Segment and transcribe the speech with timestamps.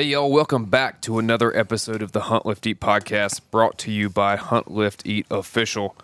[0.00, 3.92] Hey, y'all, welcome back to another episode of the Hunt Lift Eat podcast brought to
[3.92, 5.94] you by Hunt Lift Eat Official.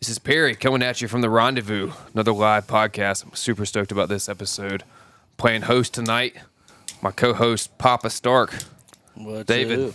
[0.00, 3.22] This is Perry coming at you from the Rendezvous, another live podcast.
[3.24, 4.82] I'm super stoked about this episode.
[5.36, 6.38] Playing host tonight,
[7.02, 8.52] my co host, Papa Stark.
[9.14, 9.90] What's David.
[9.90, 9.94] up?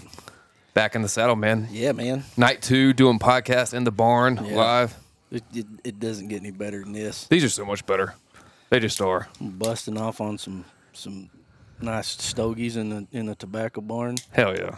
[0.73, 1.67] Back in the saddle, man.
[1.69, 2.23] Yeah, man.
[2.37, 4.55] Night two, doing podcast in the barn Yeah.
[4.55, 4.95] live.
[5.29, 7.27] It, it, it doesn't get any better than this.
[7.27, 8.15] These are so much better.
[8.69, 9.27] They just are.
[9.41, 10.63] I'm busting off on some
[10.93, 11.29] some
[11.81, 14.17] nice stogies in the in the tobacco barn.
[14.31, 14.77] Hell yeah.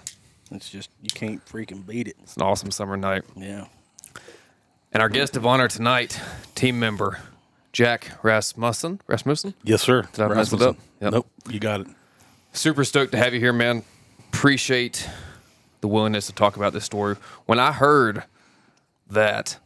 [0.51, 2.15] It's just you can't freaking beat it.
[2.23, 3.23] It's an awesome summer night.
[3.35, 3.65] Yeah.
[4.93, 6.19] And our guest of honor tonight,
[6.55, 7.19] team member
[7.73, 9.01] Jack Rasmussen.
[9.07, 9.53] Rasmussen?
[9.63, 10.07] Yes, sir.
[10.13, 10.77] Did I mess it up?
[11.01, 11.11] Yep.
[11.13, 11.87] Nope, you got it.
[12.53, 13.83] Super stoked to have you here, man.
[14.29, 15.07] Appreciate
[15.81, 17.15] the willingness to talk about this story.
[17.45, 18.23] When I heard
[19.09, 19.59] that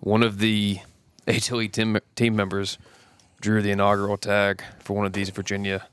[0.00, 0.78] one of the
[1.26, 2.78] HLE team, team members
[3.40, 5.88] drew the inaugural tag for one of these Virginia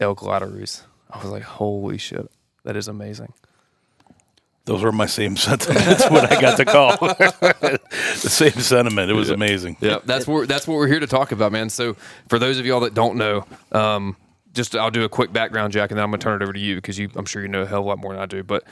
[0.00, 2.30] elk lotteries, I was like, holy shit,
[2.64, 3.32] that is amazing.
[4.64, 6.96] Those were my same sentiments when I got the call.
[6.98, 7.80] the
[8.14, 9.10] same sentiment.
[9.10, 9.76] It was amazing.
[9.80, 11.70] Yeah, that's what that's what we're here to talk about, man.
[11.70, 11.96] So
[12.28, 14.16] for those of y'all that don't know, um,
[14.52, 16.60] just I'll do a quick background, Jack, and then I'm gonna turn it over to
[16.60, 18.26] you because you, I'm sure you know a hell of a lot more than I
[18.26, 18.42] do.
[18.42, 18.64] But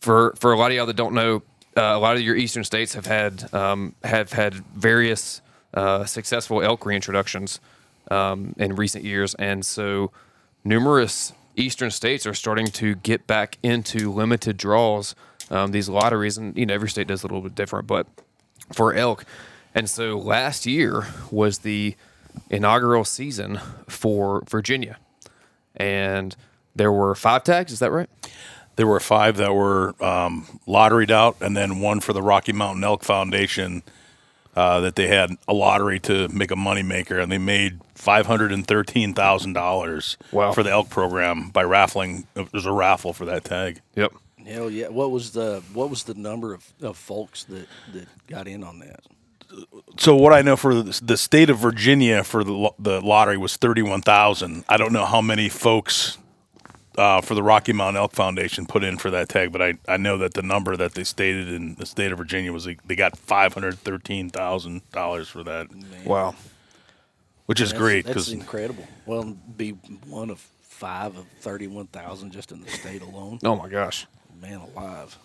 [0.00, 1.42] for for a lot of y'all that don't know,
[1.76, 5.40] uh, a lot of your eastern states have had um, have had various
[5.74, 7.60] uh, successful elk reintroductions
[8.10, 10.10] um, in recent years, and so
[10.64, 15.14] numerous eastern states are starting to get back into limited draws,
[15.50, 18.06] um, these lotteries, and you know every state does a little bit different, but
[18.72, 19.24] for elk.
[19.74, 21.96] And so last year was the
[22.50, 24.98] inaugural season for Virginia.
[25.76, 26.36] And
[26.74, 28.08] there were five tags, is that right?
[28.76, 32.84] There were five that were um, lotteried out, and then one for the Rocky Mountain
[32.84, 33.82] Elk Foundation
[34.54, 38.52] uh, that they had a lottery to make a moneymaker, and they made five hundred
[38.52, 40.52] and thirteen thousand dollars Wow.
[40.52, 42.26] for the elk program by raffling.
[42.34, 43.80] There's a raffle for that tag.
[43.96, 44.12] Yep.
[44.46, 44.88] Hell yeah.
[44.88, 48.80] What was the what was the number of, of folks that, that got in on
[48.80, 49.00] that?
[49.98, 53.56] So what I know for the the state of Virginia for the the lottery was
[53.56, 54.64] thirty one thousand.
[54.68, 56.18] I don't know how many folks
[56.98, 59.96] uh, for the Rocky Mountain Elk Foundation put in for that tag, but I, I
[59.96, 62.94] know that the number that they stated in the state of Virginia was like, they
[62.96, 65.68] got five hundred thirteen thousand dollars for that,
[66.04, 66.34] Wow.
[67.46, 68.86] which is That's, great That's because incredible.
[69.06, 69.70] Well, be
[70.06, 73.38] one of five of thirty one thousand just in the state alone.
[73.44, 74.06] Oh my gosh.
[74.40, 75.16] Man alive.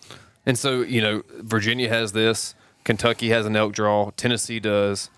[0.46, 2.54] And so, you know, Virginia has this,
[2.84, 5.10] Kentucky has an elk draw, Tennessee does,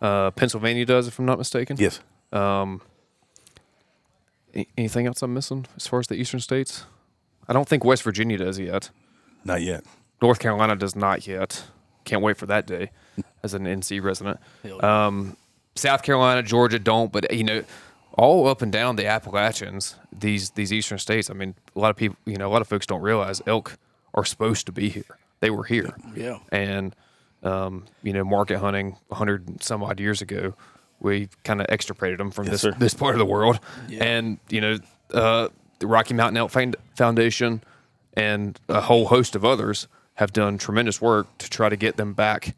[0.00, 1.76] uh, Pennsylvania does, if I'm not mistaken.
[1.78, 2.00] yes,
[2.32, 2.78] A-
[4.76, 6.84] anything else I'm missing as far as the eastern states?
[7.48, 8.90] I don't think West Virginia does yet.
[9.44, 9.84] not yet.
[10.22, 11.64] North Carolina does not yet.
[12.04, 12.90] Can't wait for that day
[13.42, 14.40] as an NC resident.
[14.64, 14.76] Yeah.
[15.06, 15.36] Um,
[15.74, 17.62] South Carolina, Georgia don't, but you know,
[18.14, 21.28] all up and down the Appalachians, these these eastern states.
[21.28, 23.76] I mean, a lot of people, you know, a lot of folks don't realize elk
[24.14, 25.18] are supposed to be here.
[25.40, 26.38] They were here, Yeah.
[26.50, 26.96] and
[27.42, 30.54] um, you know, market hunting 100 some odd years ago,
[31.00, 32.72] we kind of extirpated them from Yes, this sir.
[32.78, 34.04] this part of the world, Yeah.
[34.04, 34.78] and you know,
[35.12, 35.48] uh,
[35.78, 36.52] the Rocky Mountain Elk
[36.96, 37.62] Foundation
[38.14, 42.12] and a whole host of others have done tremendous work to try to get them
[42.14, 42.54] back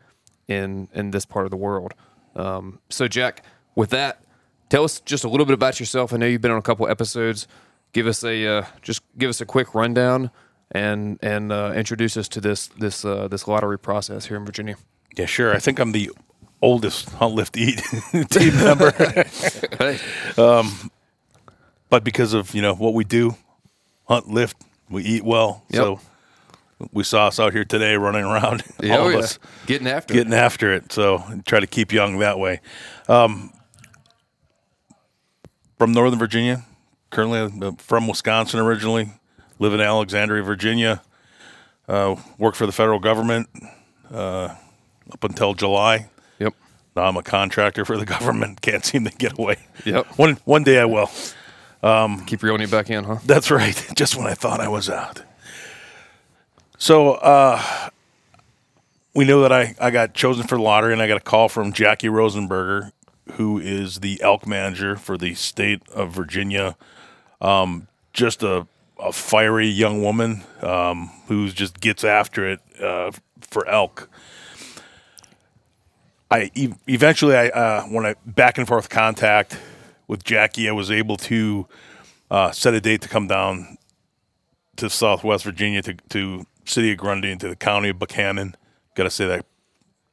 [0.46, 1.94] in in this part of the world.
[2.36, 3.42] Um, so, Jack,
[3.74, 4.22] with that,
[4.68, 6.12] tell us just a little bit about yourself.
[6.12, 7.48] I know you've been on a couple episodes.
[7.92, 10.30] Give us a uh, just give us a quick rundown
[10.70, 14.76] and and uh, introduce us to this this uh, this lottery process here in Virginia.
[15.16, 15.52] Yeah, sure.
[15.54, 16.10] I think I'm the
[16.60, 17.78] oldest hunt lift eat
[18.30, 18.90] team member,
[19.78, 19.98] Hey,
[21.90, 23.36] but because of you know what we do,
[24.06, 24.56] hunt lift,
[24.90, 25.64] we eat well.
[25.70, 25.82] Yep.
[25.82, 26.00] So
[26.92, 28.62] we saw us out here today running around.
[28.82, 29.18] yeah, all oh, of yeah.
[29.20, 29.38] us.
[29.66, 30.36] getting after getting it.
[30.36, 30.92] after it.
[30.92, 32.60] So try to keep young that way.
[33.08, 33.52] Um,
[35.78, 36.64] from Northern Virginia,
[37.10, 39.10] currently uh, from Wisconsin originally,
[39.58, 41.02] live in Alexandria, Virginia.
[41.88, 43.48] Uh, worked for the federal government
[44.12, 44.54] uh,
[45.10, 46.08] up until July.
[46.98, 48.60] I'm a contractor for the government.
[48.60, 49.56] Can't seem to get away.
[49.84, 50.06] Yep.
[50.18, 51.10] One one day I will.
[52.26, 53.18] Keep reeling you back in, huh?
[53.24, 53.90] That's right.
[53.94, 55.22] Just when I thought I was out.
[56.76, 57.62] So uh,
[59.14, 61.48] we know that I, I got chosen for the lottery, and I got a call
[61.48, 62.92] from Jackie Rosenberger,
[63.32, 66.76] who is the elk manager for the state of Virginia.
[67.40, 68.66] Um, just a,
[68.98, 73.10] a fiery young woman um, who just gets after it uh,
[73.40, 74.08] for elk.
[76.30, 79.58] I e- eventually, I uh, when I back and forth contact
[80.06, 81.66] with Jackie, I was able to
[82.30, 83.78] uh, set a date to come down
[84.76, 88.54] to Southwest Virginia to, to city of Grundy and to the county of Buchanan.
[88.94, 89.44] Got to say that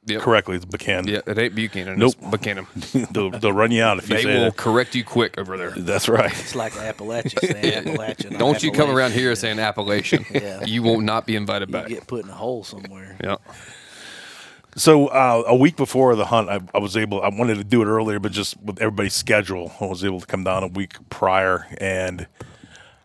[0.08, 0.22] Yep.
[0.22, 0.56] correctly.
[0.56, 1.08] It's Buchanan.
[1.08, 1.98] Yeah, it ain't Buchanan.
[1.98, 2.14] Nope.
[2.22, 2.68] It's Buchanan.
[3.12, 4.56] they'll, they'll run you out if you They say will that.
[4.56, 5.72] correct you quick over there.
[5.72, 6.32] That's right.
[6.32, 8.34] It's like Appalachia saying Appalachian.
[8.38, 10.24] Don't you come around here saying Appalachian.
[10.32, 10.64] Yeah.
[10.64, 11.88] You will not not be invited You back.
[11.88, 13.18] get put in a hole somewhere.
[13.24, 13.38] Yeah.
[14.78, 17.22] So uh, a week before the hunt, I, I was able.
[17.22, 20.26] I wanted to do it earlier, but just with everybody's schedule, I was able to
[20.26, 22.28] come down a week prior, and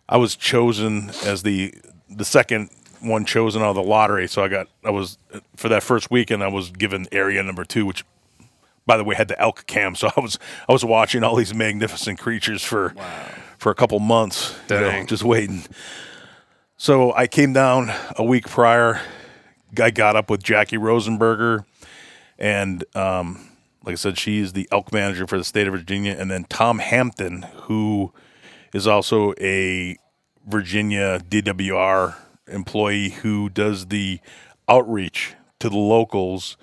[0.08, 1.72] I was chosen as the
[2.08, 2.70] the second
[3.00, 4.26] one chosen out of the lottery.
[4.26, 5.16] So I got I was
[5.54, 6.42] for that first weekend.
[6.42, 8.04] I was given area number two, which
[8.84, 9.94] by the way had the elk cam.
[9.94, 10.38] So I was
[10.68, 12.94] I was watching all these magnificent creatures for
[13.58, 15.62] for a couple months, you know, just waiting.
[16.76, 19.00] So I came down a week prior.
[19.78, 21.64] I got up with Jackie Rosenberger,
[22.38, 23.48] and um,
[23.84, 26.78] like I said, she's the elk manager for the state of Virginia, and then Tom
[26.78, 28.12] Hampton, who
[28.74, 29.96] is also a
[30.46, 32.16] Virginia DWR
[32.48, 34.20] employee who does the
[34.68, 36.56] outreach to the locals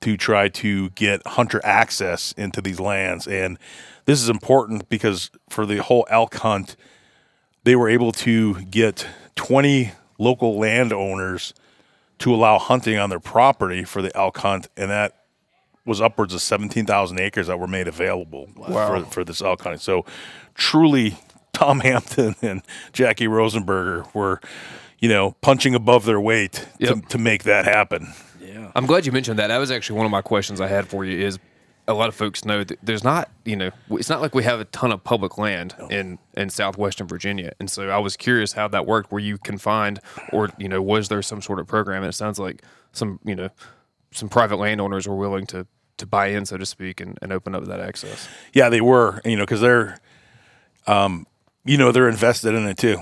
[0.00, 3.26] to try to get hunter access into these lands.
[3.26, 3.58] And
[4.04, 6.76] this is important because for the whole elk hunt,
[7.64, 11.52] they were able to get 20 local landowners
[12.18, 15.14] to allow hunting on their property for the elk hunt, and that
[15.84, 19.78] was upwards of 17,000 acres that were made available for, for this elk hunting.
[19.80, 20.04] So
[20.54, 21.16] truly,
[21.52, 22.62] Tom Hampton and
[22.92, 24.40] Jackie Rosenberger were,
[24.98, 26.94] you know, punching above their weight Yep.
[26.94, 28.08] to, to make that happen.
[28.40, 28.70] Yeah.
[28.74, 29.46] I'm glad you mentioned that.
[29.48, 31.24] That was actually one of my questions I had for you.
[31.26, 31.38] Is
[31.88, 34.60] a lot of folks know that there's not, you know, it's not like we have
[34.60, 38.68] a ton of public land in in southwestern Virginia, and so I was curious how
[38.68, 39.10] that worked.
[39.10, 40.00] Were you confined,
[40.32, 42.02] or you know, was there some sort of program?
[42.04, 42.62] And it sounds like
[42.92, 43.48] some, you know,
[44.12, 47.54] some private landowners were willing to to buy in, so to speak, and, and open
[47.56, 48.28] up that access.
[48.52, 49.98] Yeah, they were, you know, because they're,
[50.86, 51.26] um,
[51.64, 52.98] you know, they're invested in it too.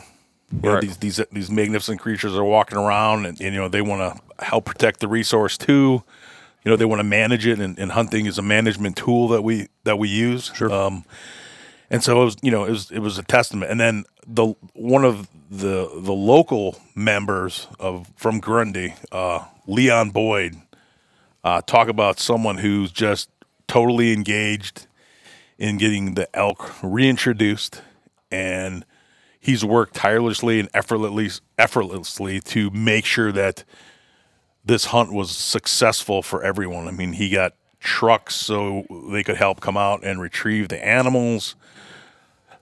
[0.52, 0.82] You know, Right.
[0.82, 4.00] these these these magnificent creatures are walking around, and, and you know they want
[4.38, 6.04] to help protect the resource too.
[6.64, 9.42] You know, they want to manage it, and, and hunting is a management tool that
[9.42, 10.50] we that we use.
[10.54, 10.72] Sure.
[10.72, 11.04] Um,
[11.90, 13.70] and so it was, you know, it was it was a testament.
[13.70, 20.56] And then the one of the the local members of from Grundy, uh, Leon Boyd,
[21.44, 23.30] uh, talk about someone who's just
[23.68, 24.86] totally engaged
[25.58, 27.82] in getting the elk reintroduced,
[28.30, 28.84] and
[29.38, 33.64] he's worked tirelessly and effortlessly effortlessly to make sure that
[34.66, 36.88] this hunt was successful for everyone.
[36.88, 41.54] I mean, he got trucks so they could help come out and retrieve the animals.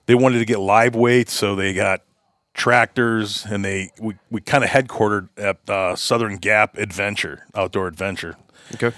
[0.05, 2.01] They wanted to get live weights, so they got
[2.53, 8.37] tractors, and they we, we kind of headquartered at uh, Southern Gap Adventure Outdoor Adventure.
[8.75, 8.95] Okay.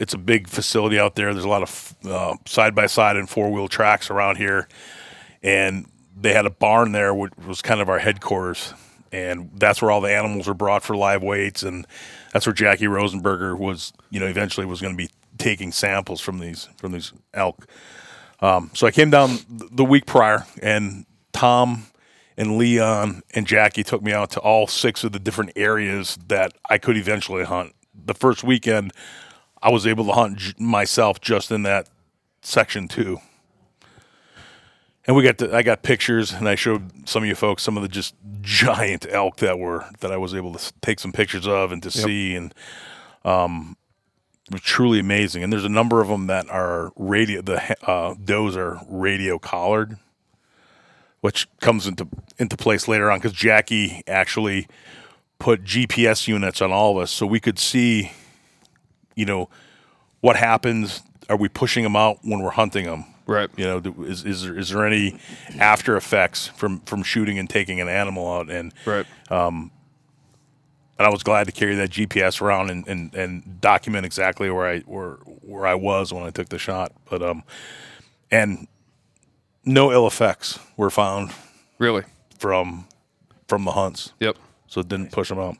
[0.00, 1.32] It's a big facility out there.
[1.32, 4.68] There's a lot of side by side and four wheel tracks around here,
[5.42, 5.86] and
[6.20, 8.74] they had a barn there, which was kind of our headquarters,
[9.12, 11.86] and that's where all the animals are brought for live weights, and
[12.32, 16.38] that's where Jackie Rosenberger was, you know, eventually was going to be taking samples from
[16.38, 17.66] these from these elk.
[18.40, 21.86] Um, so I came down the week prior, and Tom
[22.36, 26.52] and Leon and Jackie took me out to all six of the different areas that
[26.70, 27.74] I could eventually hunt.
[27.94, 28.92] The first weekend,
[29.60, 31.88] I was able to hunt j- myself just in that
[32.42, 33.18] section two.
[35.08, 37.78] And we got to, I got pictures, and I showed some of you folks some
[37.78, 41.46] of the just giant elk that were that I was able to take some pictures
[41.46, 42.54] of and to see, and
[43.24, 43.78] um,
[44.48, 45.42] it was truly amazing.
[45.42, 47.40] And there's a number of them that are radio.
[47.40, 49.96] The uh, does are radio collared,
[51.22, 52.06] which comes into
[52.38, 54.68] into place later on because Jackie actually
[55.38, 58.12] put GPS units on all of us so we could see,
[59.16, 59.48] you know,
[60.20, 61.00] what happens.
[61.30, 63.06] Are we pushing them out when we're hunting them?
[63.28, 63.50] Right.
[63.56, 65.18] You know, is is there, is there any
[65.60, 68.50] after effects from from shooting and taking an animal out?
[68.50, 69.06] And Right.
[69.30, 69.70] Um,
[70.98, 74.66] and I was glad to carry that GPS around and, and, and document exactly where
[74.66, 76.92] I where where I was when I took the shot.
[77.08, 77.44] But um,
[78.30, 78.66] and
[79.64, 81.30] no ill effects were found
[81.78, 82.04] Really.
[82.38, 82.86] from
[83.46, 84.38] from the hunts, Yep.
[84.68, 85.56] so it didn't push them out.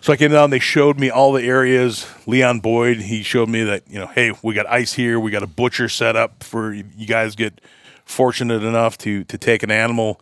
[0.00, 0.50] So I came down.
[0.50, 2.06] They showed me all the areas.
[2.26, 5.18] Leon Boyd, he showed me that you know, hey, we got ice here.
[5.18, 7.60] We got a butcher set up for you guys get
[8.04, 10.20] fortunate enough to to take an animal.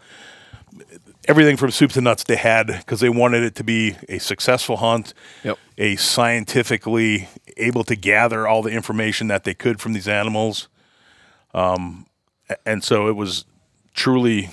[1.29, 4.77] Everything from soup to nuts they had because they wanted it to be a successful
[4.77, 5.59] hunt, Yep.
[5.77, 10.69] a scientifically able to gather all the information that they could from these animals.
[11.53, 12.07] Um,
[12.65, 13.45] and so it was
[13.93, 14.51] truly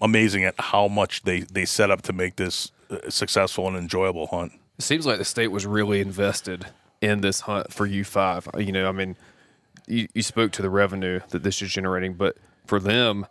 [0.00, 4.26] amazing at how much they they set up to make this a successful and enjoyable
[4.26, 4.52] hunt.
[4.80, 6.64] It seems like the state was really invested
[7.02, 8.48] in this hunt for U five.
[8.56, 9.14] You know, I mean,
[9.86, 13.26] you, you spoke to the revenue that this is generating, but for them,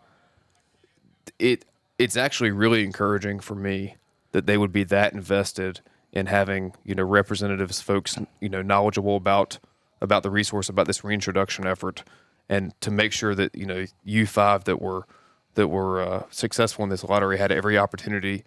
[1.39, 1.65] it
[1.97, 3.95] it's actually really encouraging for me
[4.31, 9.15] that they would be that invested in having you know representatives, folks you know knowledgeable
[9.15, 9.57] about
[10.01, 12.03] about the resource, about this reintroduction effort,
[12.47, 15.07] and to make sure that you know U five that were
[15.55, 18.43] that were uh, successful in this lottery had every opportunity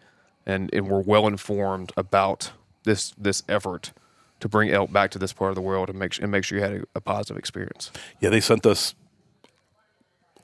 [0.47, 2.53] and and were well informed about
[2.85, 3.93] this this effort
[4.41, 6.59] to bring elk back to this part of the world and make and make sure
[6.59, 7.91] you had a, a positive experience.
[8.21, 8.95] Yeah, they sent us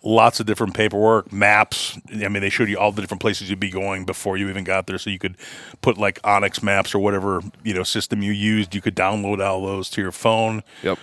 [0.04, 1.98] lots of different paperwork, maps.
[2.12, 4.62] I mean, they showed you all the different places you'd be going before you even
[4.62, 5.36] got there, so you could
[5.80, 8.74] put like onX Maps or whatever you know system you used.
[8.74, 10.62] You could download all those to your phone.
[10.82, 10.98] Yep.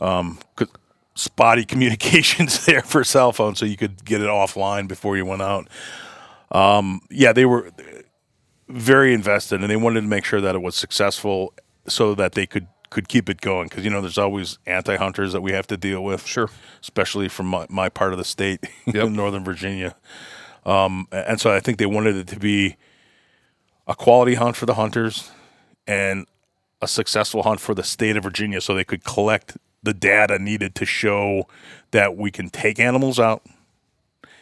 [0.00, 0.68] 'Cause
[1.14, 5.42] spotty communications there for cell phone, so you could get it offline before you went
[5.42, 5.68] out.
[6.50, 7.70] Um, yeah, they were
[8.70, 11.52] very invested, and they wanted to make sure that it was successful,
[11.86, 13.68] so that they could could keep it going.
[13.68, 16.26] Because you know, there's always anti hunters that we have to deal with.
[16.26, 16.50] Sure.
[16.82, 19.10] especially from my, my part of the state, Yep.
[19.10, 19.94] Northern Virginia.
[20.66, 22.76] Um, and so I think they wanted it to be
[23.86, 25.30] a quality hunt for the hunters
[25.86, 26.26] and
[26.82, 30.74] a successful hunt for the state of Virginia so they could collect the data needed
[30.76, 31.48] to show
[31.92, 33.42] that we can take animals out.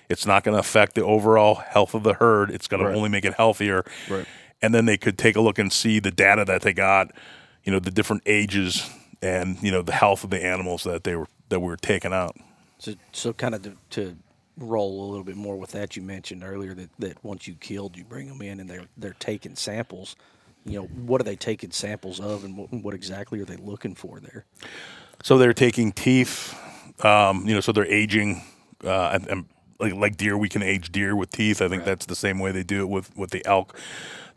[0.09, 2.51] It's not going to affect the overall health of the herd.
[2.51, 2.91] It's going Right.
[2.93, 3.85] to only make it healthier.
[4.09, 4.27] Right.
[4.63, 7.13] And then they could take a look and see the data that they got,
[7.65, 8.89] you know, the different ages
[9.23, 12.13] and, you know, the health of the animals that they were that we were taking
[12.13, 12.37] out.
[12.79, 14.17] So, so kind of to, to
[14.57, 17.97] roll a little bit more with that, you mentioned earlier that, that once you killed,
[17.97, 20.17] you bring them in and they're they're taking samples.
[20.65, 23.95] You know, what are they taking samples of, and what, what exactly are they looking
[23.95, 24.45] for there?
[25.23, 26.55] So they're taking teeth,
[27.05, 28.43] um, you know, so they're aging,
[28.85, 29.47] uh, and
[29.79, 31.63] like, like deer, we can age deer with teeth.
[31.63, 33.79] I think that's the same way they do it with, with the elk.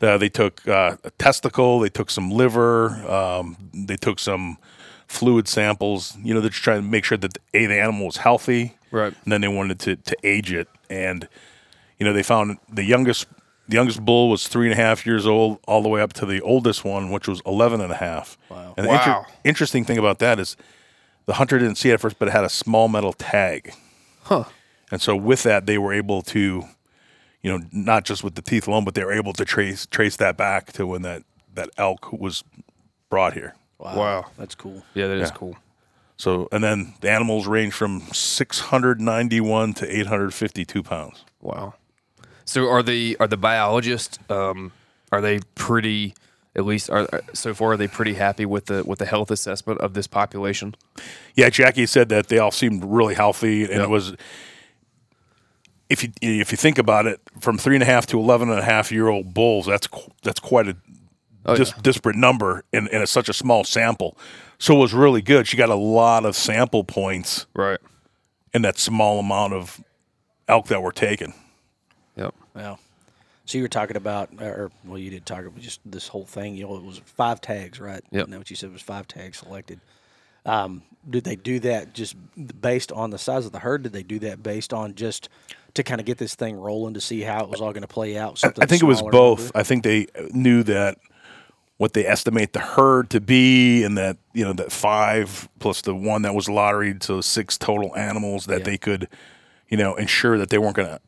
[0.00, 4.58] Uh, they took uh, a testicle, they took some liver, um, they took some
[5.06, 6.16] fluid samples.
[6.22, 9.14] You know, they're just trying to make sure that a the animal was healthy, Right.
[9.24, 11.26] And then they wanted to to age it, and
[11.98, 13.26] you know, they found the youngest
[13.66, 16.26] the youngest bull was three and a half years old, all the way up to
[16.26, 18.36] the oldest one, which was 11 and a half.
[18.50, 18.74] Wow.
[18.76, 20.56] And the inter- interesting thing about that is
[21.26, 23.72] the hunter didn't see it at first, but it had a small metal tag.
[24.24, 24.44] Huh.
[24.92, 26.62] And so with that, they were able to,
[27.42, 30.16] you know, not just with the teeth alone, but they were able to trace trace
[30.18, 32.44] that back to when that that elk was
[33.10, 33.56] brought here.
[33.78, 34.24] Wow, Wow.
[34.38, 34.84] that's cool.
[34.94, 35.36] Yeah, that is Yeah.
[35.36, 35.56] cool.
[36.18, 41.24] So and then the animals range from 691 to 852 pounds.
[41.40, 41.74] Wow.
[42.44, 44.72] So are the are the biologists um,
[45.10, 46.14] are they pretty
[46.54, 49.80] at least are so far are they pretty happy with the with the health assessment
[49.80, 50.74] of this population?
[51.34, 53.80] Yeah, Jackie said that they all seemed really healthy, and Yep.
[53.84, 54.14] it was.
[55.92, 58.58] If you if you think about it, from three and a half to 11 and
[58.58, 59.88] a half year old bulls, that's
[60.22, 60.76] that's quite a
[61.44, 64.16] Oh, dis- disparate number in, in a, such a small sample.
[64.58, 65.48] So it was really good.
[65.48, 67.80] She got a lot of sample points Right.
[68.54, 69.82] in that small amount of
[70.46, 71.34] elk that were taken.
[72.14, 72.32] Yep.
[72.54, 72.78] Wow.
[73.44, 76.54] So you were talking about, or well, you didn't talk about just this whole thing.
[76.54, 78.04] You know, it was five tags, right?
[78.12, 78.28] Yep.
[78.28, 79.80] That what you said was five tags selected?
[80.46, 82.14] Um, did they do that just
[82.60, 83.82] based on the size of the herd?
[83.82, 85.28] Did they do that based on just
[85.74, 87.88] to kind of get this thing rolling to see how it was all going to
[87.88, 88.38] play out?
[88.38, 89.40] Something I think it was both.
[89.40, 89.58] number?
[89.58, 90.98] I think they knew that
[91.78, 95.94] what they estimate the herd to be, and that you know that five plus the
[95.94, 98.64] one that was lotteried, so six total animals that Yeah.
[98.64, 99.08] they could,
[99.68, 101.00] you know, ensure that they weren't going to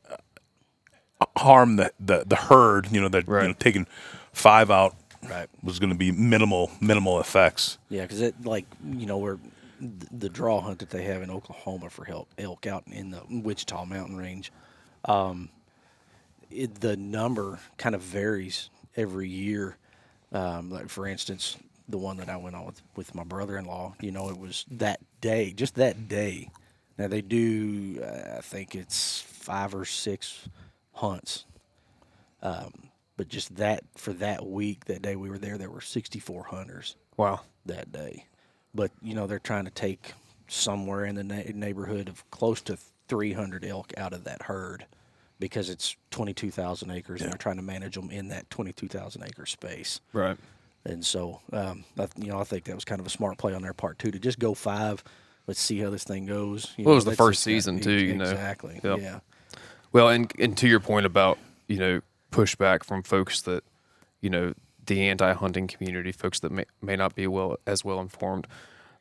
[1.20, 2.88] uh, harm the, the the herd.
[2.90, 3.42] You know that Right.
[3.42, 3.86] you know, taking
[4.32, 4.96] five out
[5.28, 5.48] Right.
[5.62, 7.78] was going to be minimal minimal effects.
[7.88, 9.52] Yeah, because it like you know where th-
[10.12, 13.84] the draw hunt that they have in Oklahoma for elk, elk out in the Wichita
[13.84, 14.50] Mountain Range,
[15.04, 15.50] um,
[16.50, 19.76] it, the number kind of varies every year.
[20.32, 21.56] Um, like for instance,
[21.88, 25.00] the one that I went on with with my brother-in-law, you know, it was that
[25.20, 26.50] day, just that day.
[26.98, 30.48] Now they do, uh, I think it's five or six
[30.92, 31.44] hunts
[33.16, 36.96] but just that for that week, that day we were there, there were 64 hunters
[37.16, 37.40] Wow.
[37.66, 38.26] that day.
[38.74, 40.12] But you know they're trying to take
[40.48, 42.76] somewhere in the na- neighborhood of close to
[43.08, 44.86] 300 elk out of that herd
[45.38, 50.00] because it's 22,000 acres and they're trying to manage them in that 22,000 acre space.
[50.12, 50.36] Right.
[50.84, 53.54] And so, um, I, you know, I think that was kind of a smart play
[53.54, 55.02] on their part too to just go five.
[55.46, 56.72] Let's see how this thing goes.
[56.76, 58.24] You Well, it was the first season, too, you know.
[58.24, 58.80] Exactly.
[58.82, 59.00] Yep.
[59.00, 59.20] Yeah.
[59.92, 61.38] Well, and and to your point about
[61.68, 62.00] you know
[62.32, 63.62] pushback from folks that
[64.20, 64.54] you know
[64.86, 68.46] the anti-hunting community, folks that may, may not be well as well informed.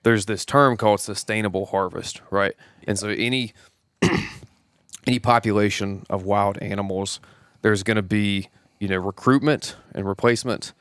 [0.03, 2.53] There's this term called sustainable harvest, right?
[2.87, 3.53] And so any
[5.07, 7.19] any population of wild animals,
[7.61, 8.49] there's going to be
[8.79, 10.73] you know recruitment and replacement,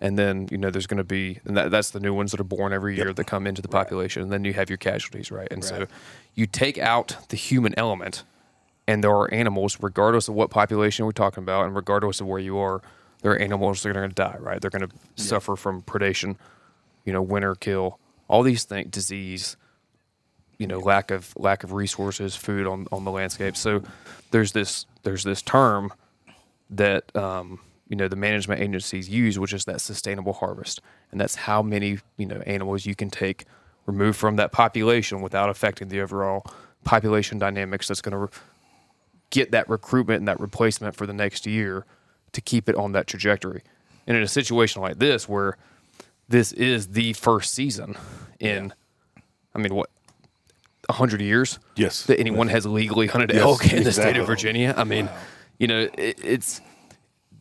[0.00, 2.40] and then you know there's going to be and that, that's the new ones that
[2.40, 5.30] are born every year that come into the population, and then you have your casualties,
[5.30, 5.48] right?
[5.50, 5.86] And so
[6.34, 8.24] you take out the human element,
[8.86, 12.38] and there are animals, regardless of what population we're talking about, and regardless of where
[12.38, 12.82] you are,
[13.26, 14.60] there are animals are going to die, right?
[14.60, 16.36] They're going to suffer from predation,
[17.04, 19.56] you know, winter kill, all these things, disease,
[20.58, 23.56] you know, lack of lack of resources, food on on the landscape.
[23.56, 23.82] So
[24.30, 25.92] there's this there's this term
[26.70, 30.80] that um, you know the management agencies use, which is that sustainable harvest,
[31.10, 33.44] and that's how many you know animals you can take
[33.86, 36.46] remove from that population without affecting the overall
[36.84, 37.88] population dynamics.
[37.88, 38.28] That's going to re-
[39.30, 41.84] get that recruitment and that replacement for the next year
[42.36, 43.62] to keep it on that trajectory.
[44.06, 45.56] And in a situation like this, where
[46.28, 47.96] this is the first season
[48.38, 48.74] in,
[49.54, 49.90] I mean, what,
[50.90, 51.58] hundred years?
[51.76, 52.04] Yes.
[52.04, 54.74] that anyone has legally hunted Yes, elk in the state of Virginia.
[54.76, 55.08] I mean,
[55.58, 56.60] you know, it, it's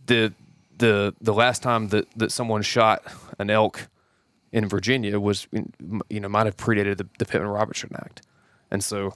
[0.07, 0.33] the
[0.77, 3.03] the the last time that that someone shot
[3.37, 3.87] an elk
[4.51, 5.47] in Virginia was
[6.09, 8.23] you know might have predated the, the Pittman Robertson Act,
[8.71, 9.13] and so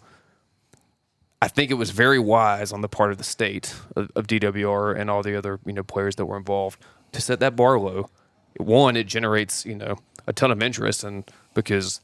[1.41, 4.97] I think it was very wise on the part of the state of, of DWR
[4.99, 6.79] and all the other you know players that were involved
[7.11, 8.09] to set that bar low.
[8.57, 12.01] One, it generates you know a ton of interest, and because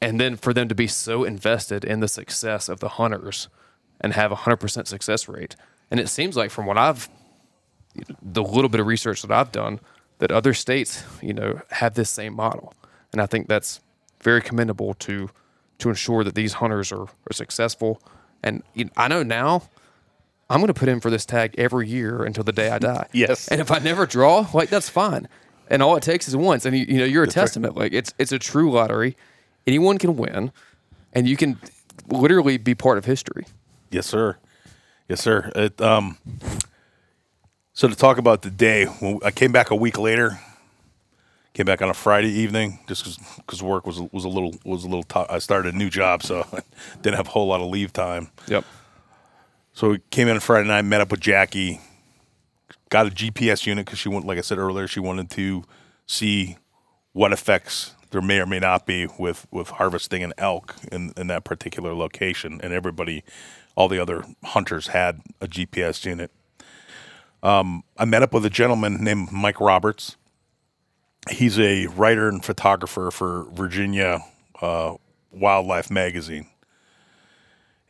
[0.00, 3.48] and then for them to be so invested in the success of the hunters
[4.00, 5.56] and have a hundred percent success rate,
[5.90, 7.08] and it seems like from what I've
[8.22, 9.80] the little bit of research that I've done
[10.18, 12.74] that other states, you know, have this same model.
[13.12, 13.80] And I think that's
[14.20, 15.30] very commendable to
[15.78, 18.02] to ensure that these hunters are, are successful.
[18.42, 19.62] And you know, I know now
[20.50, 23.06] I'm going to put in for this tag every year until the day I die.
[23.12, 23.48] Yes.
[23.48, 25.28] And if I never draw, like that's fine.
[25.70, 26.64] And all it takes is once.
[26.64, 27.76] And you, you know, you're a testament.
[27.76, 29.16] Like it's it's a true lottery.
[29.66, 30.50] Anyone can win,
[31.12, 31.58] and you can
[32.08, 33.44] literally be part of history.
[33.90, 34.38] Yes, sir.
[35.08, 35.52] Yes, sir.
[35.54, 36.16] It, um,
[37.74, 40.38] so to talk about the day, when I came back a week later.
[41.58, 44.86] Came back on a Friday evening just because work was was a little was a
[44.86, 45.02] little.
[45.02, 46.60] T- I I started a new job, so I
[47.02, 48.28] didn't have a whole lot of leave time.
[48.46, 48.64] Yep.
[49.72, 51.80] So we came in on Friday night, met up with Jackie,
[52.90, 55.64] got a GPS unit because she wanted, like I said earlier, she wanted to
[56.06, 56.58] see
[57.12, 61.26] what effects there may or may not be with with harvesting an elk in in
[61.26, 62.60] that particular location.
[62.62, 63.24] And everybody,
[63.74, 66.30] all the other hunters had a GPS unit.
[67.42, 70.16] Um, I met up with a gentleman named Mike Roberts.
[71.30, 74.20] He's a writer and photographer for Virginia
[74.60, 74.94] uh,
[75.30, 76.46] Wildlife Magazine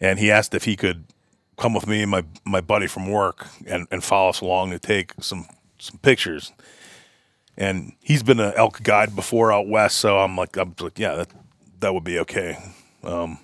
[0.01, 1.05] and he asked if he could
[1.57, 4.79] come with me and my my buddy from work and, and follow us along to
[4.79, 5.47] take some
[5.79, 6.53] some pictures.
[7.57, 11.15] And he's been an elk guide before out west, so I'm like, I'm like, yeah,
[11.15, 11.29] that
[11.81, 12.57] that would be okay.
[13.03, 13.39] Um,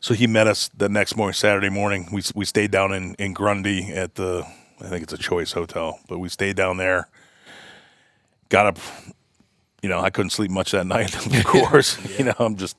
[0.00, 2.08] so he met us the next morning, Saturday morning.
[2.10, 4.46] We we stayed down in in Grundy at the
[4.80, 7.08] I think it's a Choice Hotel, but we stayed down there.
[8.48, 8.78] Got up,
[9.82, 11.98] you know, I couldn't sleep much that night, of course.
[12.18, 12.76] You know, I'm just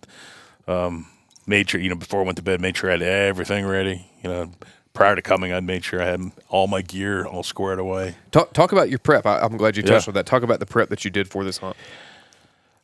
[1.48, 4.06] made sure, you know, before I went to bed, made sure I had everything ready.
[4.24, 4.52] You know,
[4.94, 8.16] prior to coming, I'd made sure I had all my gear all squared away.
[8.32, 9.26] Talk talk about your prep.
[9.26, 10.12] I, I'm glad you touched Yeah.
[10.12, 10.26] on that.
[10.26, 11.76] Talk about the prep that you did for this hunt.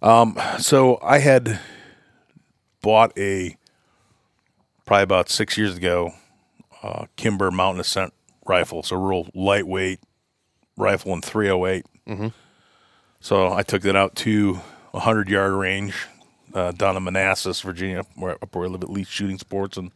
[0.01, 1.59] Um, So I had
[2.81, 3.55] bought a
[4.85, 6.11] probably about six years ago
[6.83, 8.13] uh, Kimber Mountain Ascent
[8.45, 9.99] rifle, so real lightweight
[10.77, 11.85] rifle in 308.
[13.21, 14.59] So I took that out to
[14.95, 16.07] a hundred yard range
[16.55, 19.91] uh, down in Manassas, Virginia, where up where I live at Elite Shooting Sports, and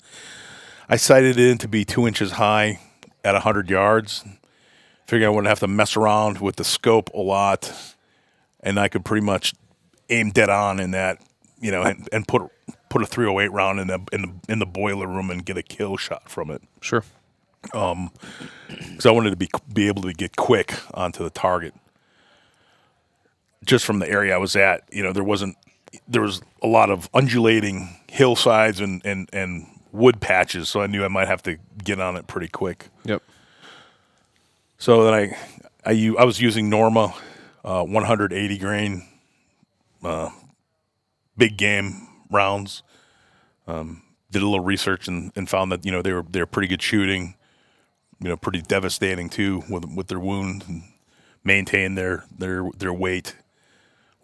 [0.87, 2.79] I sighted it in to be two inches high
[3.23, 4.23] at hundred yards.
[5.07, 7.73] Figured I wouldn't have to mess around with the scope a lot,
[8.61, 9.55] and I could pretty much
[10.09, 11.19] aim dead on in that,
[11.59, 12.43] you know, and, and put
[12.89, 15.63] put a 308 round in the in the in the boiler room and get a
[15.63, 16.61] kill shot from it.
[16.79, 17.03] Sure.
[17.63, 21.73] Because I wanted to be be able to get quick onto the target.
[23.63, 25.55] Just from the area I was at, you know, there wasn't
[26.07, 31.03] there was a lot of undulating hillsides and and and wood patches, so I knew
[31.05, 32.89] I might have to get on it pretty quick.
[33.05, 33.23] Yep.
[34.77, 35.37] So then I,
[35.85, 37.13] I, u- I was using Norma,
[37.63, 39.07] uh, 180 grain,
[40.03, 40.29] uh,
[41.37, 42.83] big game rounds.
[43.67, 46.67] Um, did a little research and, and found that you know they were they're pretty
[46.67, 47.35] good shooting,
[48.19, 50.83] you know, pretty devastating too with with their wound and
[51.43, 53.35] maintain their their their weight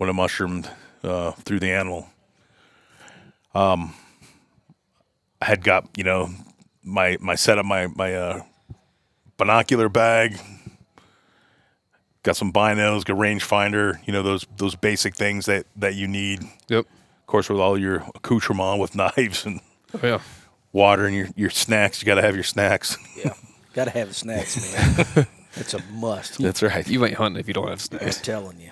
[0.02, 0.68] when it mushroomed
[1.04, 2.08] uh, through the animal.
[3.54, 3.94] Um,
[5.40, 6.32] I had got you know
[6.84, 8.42] my my setup my my uh,
[9.38, 10.40] binocular bag.
[12.24, 16.42] Got some binos, got rangefinder, you know those those basic things that that you need.
[16.68, 16.86] Yep.
[17.20, 19.62] Of course, with all your accoutrement with knives and
[19.94, 20.20] Oh, yeah.
[20.72, 22.98] water and your your snacks, you got to have your snacks.
[23.16, 23.34] Yeah,
[23.74, 25.28] got to have the snacks, man.
[25.58, 26.40] It's a must.
[26.42, 26.88] That's right.
[26.88, 28.04] You ain't hunting if you don't have snacks.
[28.06, 28.26] I'm snacks.
[28.26, 28.72] telling you.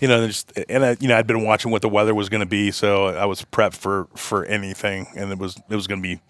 [0.00, 2.40] You know, just and I, you know, I'd been watching what the weather was going
[2.40, 6.00] to be, so I was prepped for for anything, and it was it was going
[6.00, 6.20] to be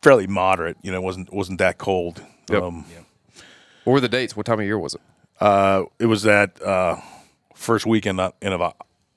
[0.00, 0.78] fairly moderate.
[0.82, 2.24] You know, it wasn't wasn't that cold.
[2.50, 2.62] Yep.
[2.62, 2.86] Um,
[3.84, 4.34] What were the dates?
[4.34, 5.00] What time of year was it?
[5.38, 6.96] Uh, it was that uh,
[7.54, 8.72] first weekend uh, in of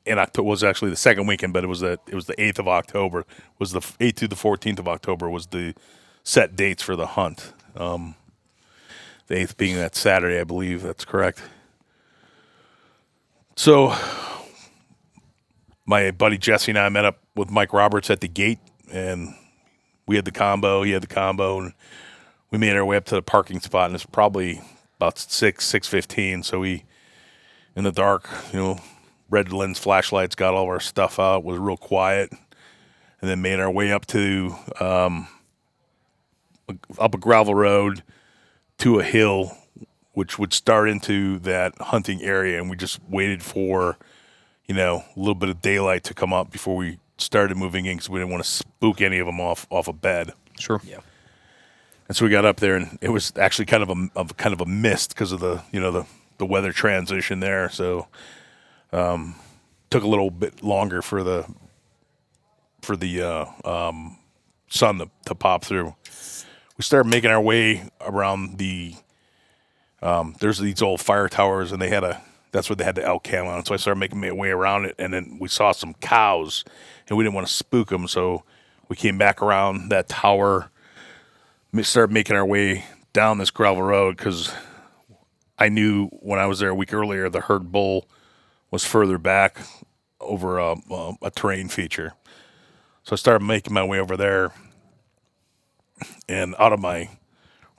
[0.05, 2.59] in October was actually the second weekend, but it was that it was the eighth
[2.59, 3.25] of October.
[3.57, 5.75] Was the eighth to the fourteenth of October was the
[6.23, 7.53] set dates for the hunt.
[7.75, 8.15] Um,
[9.27, 10.81] the eighth being that Saturday, I believe.
[10.81, 11.41] That's correct.
[13.57, 13.95] So,
[15.85, 18.59] my buddy Jesse and I met up with Mike Roberts at the gate,
[18.91, 19.33] and
[20.05, 20.83] we had the combo.
[20.83, 21.73] He had the combo, and
[22.51, 24.61] we made our way up to the parking spot, and it's probably
[24.97, 26.43] about six six fifteen.
[26.43, 26.83] So we,
[27.77, 28.79] in the dark, you know,
[29.29, 32.33] red lens flashlights, got all of our stuff out, was real quiet,
[33.21, 35.29] and then made our way up to um,
[36.99, 38.03] up a gravel road
[38.79, 39.57] to a hill,
[40.15, 43.97] which would start into that hunting area, and we just waited for,
[44.65, 47.97] you know, a little bit of daylight to come up before we started moving in
[47.97, 50.31] because we didn't want to spook any of them off off a bed.
[50.59, 50.81] Sure.
[50.83, 50.99] Yeah.
[52.07, 54.53] And so we got up there, and it was actually kind of a of kind
[54.53, 56.05] of a mist because of the you know the
[56.37, 57.69] the weather transition there.
[57.69, 58.07] So
[58.91, 59.35] um,
[59.89, 61.45] took a little bit longer for the
[62.81, 64.17] for the uh, um,
[64.69, 65.95] sun to, to pop through.
[66.77, 68.95] We started making our way around the.
[70.05, 72.21] Um, there's these old fire towers, and they had a.
[72.51, 73.65] That's where they had the elk cam on.
[73.65, 76.63] So I started making my way around it, and then we saw some cows,
[77.09, 78.43] and we didn't want to spook them, so
[78.87, 80.69] we came back around that tower
[81.75, 84.53] we started making our way down this gravel road because
[85.59, 88.07] I knew when I was there a week earlier the herd bull
[88.71, 89.59] was further back
[90.21, 92.13] over a, a, a terrain feature.
[93.03, 94.53] So I started making my way over there,
[96.29, 97.09] and out of my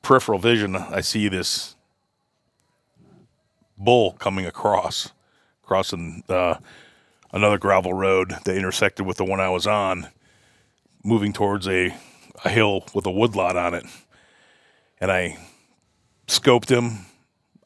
[0.02, 1.75] peripheral vision, I see this
[3.76, 5.12] bull coming across,
[5.62, 6.56] crossing uh,
[7.32, 10.08] another gravel road that intersected with the one I was on,
[11.04, 11.94] moving towards a
[12.44, 13.84] a hill with a woodlot on it,
[15.00, 15.38] and I
[16.26, 17.06] scoped him.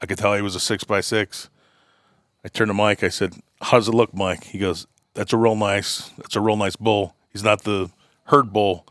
[0.00, 1.48] I could tell he was a six by six.
[2.44, 3.02] I turned to Mike.
[3.02, 6.10] I said, "How does it look, Mike?" He goes, "That's a real nice.
[6.18, 7.14] That's a real nice bull.
[7.32, 7.90] He's not the
[8.24, 8.86] herd bull,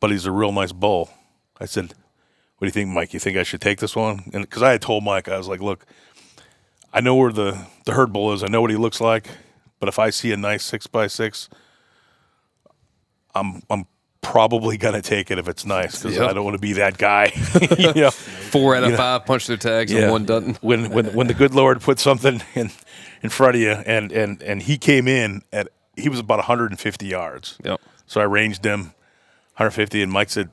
[0.00, 1.10] but he's a real nice bull."
[1.58, 1.94] I said,
[2.58, 3.12] "What do you think, Mike?
[3.12, 5.48] You think I should take this one?" And because I had told Mike, I was
[5.48, 5.86] like, "Look,
[6.92, 8.42] I know where the the herd bull is.
[8.42, 9.28] I know what he looks like,
[9.78, 11.48] but if I see a nice six by six,
[13.34, 13.86] I'm I'm
[14.22, 16.30] probably gonna take it if it's nice because Yep.
[16.30, 17.32] I don't want to be that guy.
[17.78, 20.62] you know, Four out of five punch their tags and one doesn't.
[20.62, 22.70] When when when the good Lord put something in
[23.22, 27.06] in front of you, and and and he came in at he was about 150
[27.06, 27.58] yards.
[27.64, 27.80] Yep.
[28.06, 28.80] So I ranged him
[29.56, 30.50] 150, and Mike said,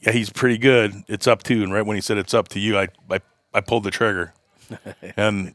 [0.00, 1.02] "Yeah, he's pretty good.
[1.08, 3.20] It's up to." And right when he said it's up to you, I I,
[3.52, 4.32] I pulled the trigger,
[5.16, 5.54] and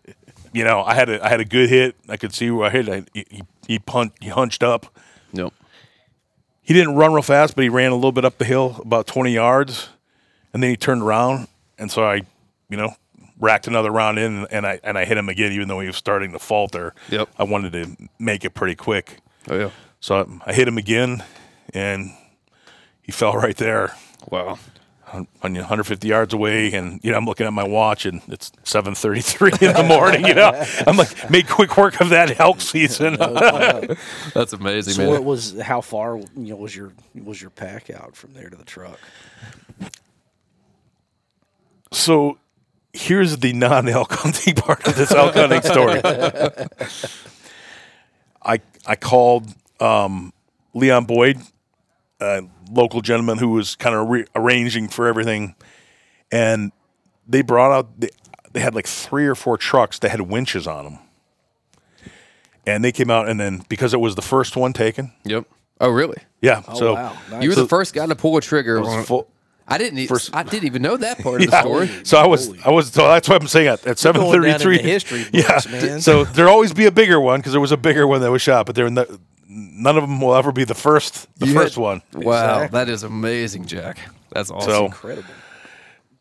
[0.54, 1.96] you know I had a I had a good hit.
[2.10, 2.90] I could see where I hit.
[2.90, 4.86] I, he he punched he hunched up.
[5.34, 5.54] Yep.
[6.62, 9.08] He didn't run real fast, but he ran a little bit up the hill, about
[9.08, 9.88] 20 yards,
[10.54, 12.24] and then he turned around, and so I,
[12.70, 12.94] you know,
[13.40, 15.96] racked another round in, and I and I hit him again, even though he was
[15.96, 16.94] starting to falter.
[17.10, 17.30] Yep.
[17.40, 19.70] I wanted to make it pretty quick, Oh yeah.
[20.02, 21.24] so I, I hit him again,
[21.74, 22.12] and
[23.02, 23.96] he fell right there,
[24.30, 24.60] Wow.
[25.14, 28.52] On, on 150 yards away, and you know I'm looking at my watch, and it's
[28.64, 30.26] 7:33 in the morning.
[30.26, 33.16] You know, I'm like, make quick work of that elk season.
[34.34, 35.12] That's amazing, So man.
[35.12, 36.92] what was how far you know was your
[37.24, 39.00] was your pack out from there to the truck?
[41.92, 42.38] So
[42.94, 46.02] here's the non elk hunting part of this elk hunting story.
[48.44, 49.48] I I called
[49.80, 50.34] um,
[50.74, 51.38] Leon Boyd,
[52.20, 55.56] a local gentleman who was kind of re- arranging for everything,
[56.32, 56.72] and
[57.28, 58.10] they brought out they,
[58.54, 61.00] they had like three or four trucks that had winches on them,
[62.66, 65.46] and they came out and then because it was the first one taken, Yep.
[65.80, 66.18] Oh really?
[66.42, 66.64] yeah.
[66.68, 67.44] Oh so wow, nice.
[67.44, 68.78] You were So- the first guy to pull a trigger.
[68.78, 69.28] it was on- full-
[69.70, 70.00] I didn't.
[70.00, 71.60] e- First- I didn't even know that part of the Yeah.
[71.62, 71.90] story.
[72.04, 72.60] So I was, Holy.
[72.66, 72.88] I was.
[72.88, 73.68] So that's what I'm saying.
[73.68, 75.60] At, at seven going down in thirty-three, the history yeah.
[75.70, 76.00] man.
[76.00, 78.42] So there'll always be a bigger one because there was a bigger one that was
[78.42, 79.06] shot, but there, no-
[79.58, 82.02] none of them will ever be the first, the You first had- one.
[82.14, 82.78] Wow, Exactly.
[82.80, 83.98] that is amazing, Jack.
[84.32, 84.70] That's awesome.
[84.72, 85.30] So- incredible.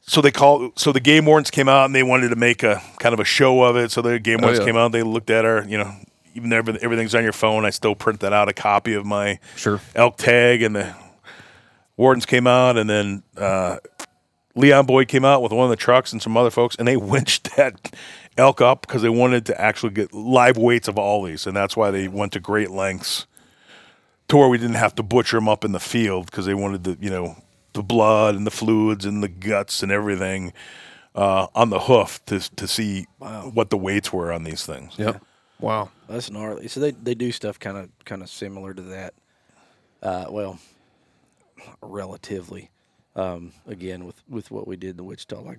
[0.09, 0.79] So they called.
[0.79, 3.25] So the game wardens came out and they wanted to make a kind of a
[3.25, 3.90] show of it.
[3.90, 4.68] So the game wardens Oh, yeah.
[4.68, 4.92] came out.
[4.92, 5.92] They looked at our, you know,
[6.37, 9.40] even though everything's on your phone, I still print that out a copy of my
[9.57, 9.81] Sure.
[9.96, 10.94] elk tag, and the
[11.96, 13.79] wardens came out, and then uh,
[14.55, 16.96] Leon Boyd came out with one of the trucks and some other folks, and they
[17.14, 17.92] winched that
[18.37, 21.77] elk up because they wanted to actually get live weights of all these, and that's
[21.77, 23.27] why they went to great lengths
[24.29, 26.85] to where we didn't have to butcher them up in the field because they wanted
[26.85, 27.37] the you know
[27.72, 30.53] the blood and the fluids and the guts and everything
[31.14, 34.94] uh, on the hoof to to see what the weights were on these things.
[34.99, 35.22] Yep.
[35.61, 35.90] Wow.
[36.09, 36.68] That's gnarly.
[36.68, 39.14] So they they do stuff kind of kind of similar to that.
[40.03, 40.59] Uh, well,
[41.81, 42.70] relatively.
[43.16, 45.59] Um, again, with with what we did in the Wichita, like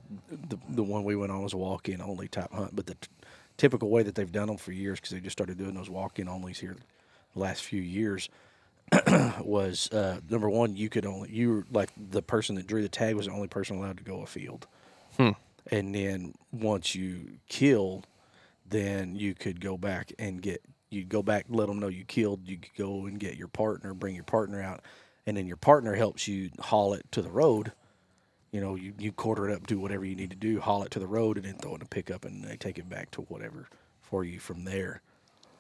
[0.50, 2.96] the the one we went on was a walk in only type hunt, but the
[2.96, 3.10] t-
[3.58, 6.20] typical way that they've done them for years because they just started doing those walk
[6.20, 6.76] in onlys here
[7.34, 8.30] the last few years
[9.41, 12.89] was uh, number one you could only you were like the person that drew the
[12.89, 14.67] tag was the only person allowed to go afield.
[15.72, 18.08] And then once you killed
[18.70, 22.41] then you could go back and get you'd go back let them know you killed
[22.48, 24.82] you could go and get your partner bring your partner out
[25.28, 27.72] and then your partner helps you haul it to the road
[28.52, 30.90] you know you, you quarter it up do whatever you need to do haul it
[30.90, 33.12] to the road and then throw it in a pickup and they take it back
[33.12, 33.68] to whatever
[34.02, 35.02] for you from there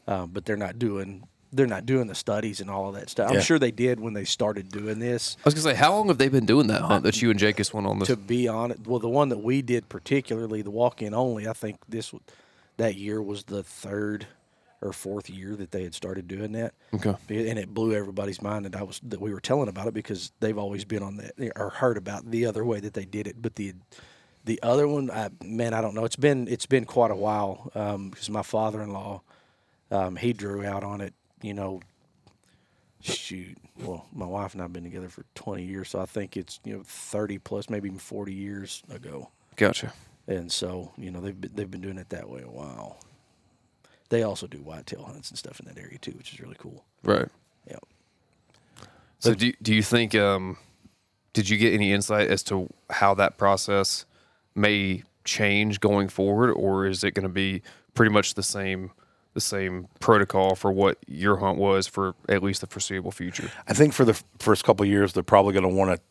[0.07, 3.31] um, but they're not doing they're not doing the studies and all of that stuff.
[3.31, 5.37] I'm sure they did when they started doing this.
[5.39, 7.39] I was gonna say, how long have they been doing that hunt that you and
[7.39, 8.09] Jacobs went on this?
[8.09, 11.77] To be honest, well, the one that we did particularly, the walk-in only, I think
[11.87, 12.13] this
[12.77, 14.27] that year was the third
[14.81, 16.73] or fourth year that they had started doing that.
[16.93, 17.15] Okay.
[17.29, 20.31] and it blew everybody's mind that I was that we were telling about it because
[20.39, 23.41] they've always been on that or heard about the other way that they did it,
[23.41, 23.73] but the
[24.47, 26.05] the other one, I, man, I don't know.
[26.05, 29.21] It's been it's been quite a while because my father-in-law,
[29.91, 31.13] um, he drew out on it.
[31.41, 31.81] You know,
[33.01, 33.57] shoot.
[33.77, 36.77] Well, my wife and I've been together for 20 years, so I think it's you
[36.77, 39.29] know 30 plus, maybe even 40 years ago.
[39.57, 39.93] Gotcha.
[40.27, 42.97] And so you know they've been, they've been doing it that way a while.
[44.09, 46.85] They also do whitetail hunts and stuff in that area too, which is really cool.
[47.03, 47.27] Right.
[47.69, 47.77] Yeah.
[49.19, 50.57] So do do you think um,
[51.33, 54.05] did you get any insight as to how that process
[54.55, 57.61] may change going forward, or is it going to be
[57.93, 58.91] pretty much the same
[59.33, 63.51] the same protocol for what your hunt was for at least the foreseeable future?
[63.67, 66.01] I think for the first couple of years, they're probably going to want to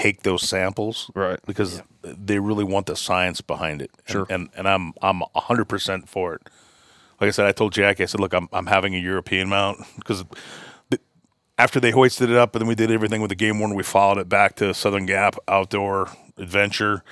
[0.00, 1.38] take those samples, Right.
[1.46, 3.90] Because they really want the science behind it.
[4.06, 4.26] And- Sure.
[4.30, 6.42] And and, I'm I'm hundred percent for it.
[7.22, 9.78] Like I said, I told Jackie, I said, look, I'm I'm having a European mount
[9.94, 10.24] because
[11.56, 13.84] after they hoisted it up and then we did everything with the game warden, we
[13.84, 17.04] followed it back to Southern Gap Outdoor Adventure.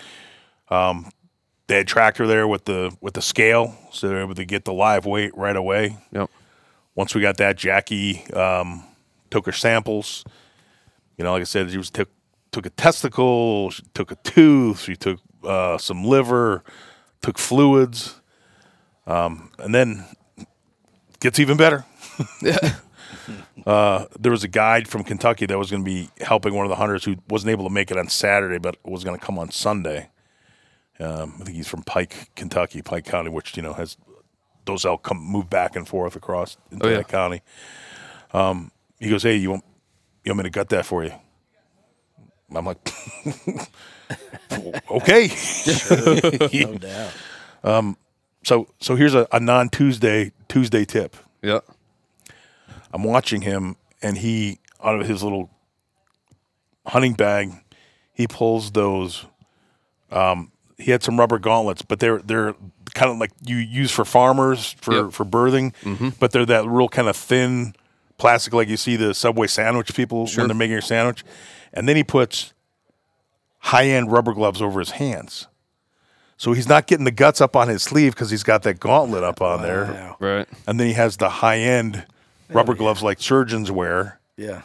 [0.68, 1.12] Um,
[1.68, 4.64] they had tractor there with the with the scale, so they were able to get
[4.64, 6.28] the live weight right away Yep.
[6.96, 8.82] once we got that, Jackie um,
[9.30, 10.24] took her samples.
[11.18, 12.08] You know, like I said, she was took
[12.50, 16.64] took a testicle, she took a tooth, she took uh, some liver,
[17.22, 18.19] took fluids,
[19.10, 20.04] um, and then
[21.20, 21.84] gets even better.
[23.66, 26.70] uh, there was a guide from Kentucky that was going to be helping one of
[26.70, 29.38] the hunters who wasn't able to make it on Saturday, but was going to come
[29.38, 30.10] on Sunday.
[30.98, 33.96] Um, I think he's from Pike, Kentucky, Pike County, which you know has
[34.66, 36.96] those elk come move back and forth across into Oh, yeah.
[36.98, 37.40] that county.
[38.32, 39.64] Um, he goes, "Hey, you want
[40.24, 41.12] you want me to gut that for you?"
[42.54, 42.78] I'm like,
[44.90, 45.28] "Okay."
[46.52, 47.12] No doubt.
[48.44, 51.16] So so here's a, a non Tuesday Tuesday tip.
[51.42, 51.60] Yeah.
[52.92, 55.50] I'm watching him, and he out of his little
[56.86, 57.52] hunting bag,
[58.12, 59.26] he pulls those.
[60.10, 62.54] Um, he had some rubber gauntlets, but they're they're
[62.94, 65.12] kind of like you use for farmers for Yep.
[65.12, 65.72] for birthing,
[66.18, 67.74] but they're that real kind of thin
[68.18, 70.42] plastic, like you see the Subway sandwich people Sure.
[70.42, 71.24] when they're making a sandwich.
[71.72, 72.52] And then he puts
[73.58, 75.46] high end rubber gloves over his hands.
[76.40, 79.22] So he's not getting the guts up on his sleeve because he's got that gauntlet
[79.22, 79.84] up on there.
[79.84, 80.16] Wow.
[80.20, 80.48] Right.
[80.66, 82.06] And then he has the high end
[82.48, 84.62] rubber gloves like surgeons wear Yeah.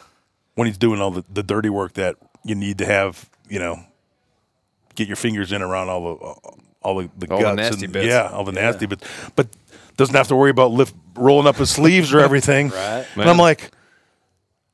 [0.54, 3.80] when he's doing all the, the dirty work that you need to have, you know,
[4.94, 6.24] get your fingers in around all the
[6.80, 8.06] all the, the All the guts nasty and, bits.
[8.06, 9.06] Yeah, all the nasty bits.
[9.36, 9.48] But
[9.98, 12.70] doesn't have to worry about lift rolling up his sleeves or everything.
[12.70, 13.04] Right.
[13.16, 13.70] And I'm like,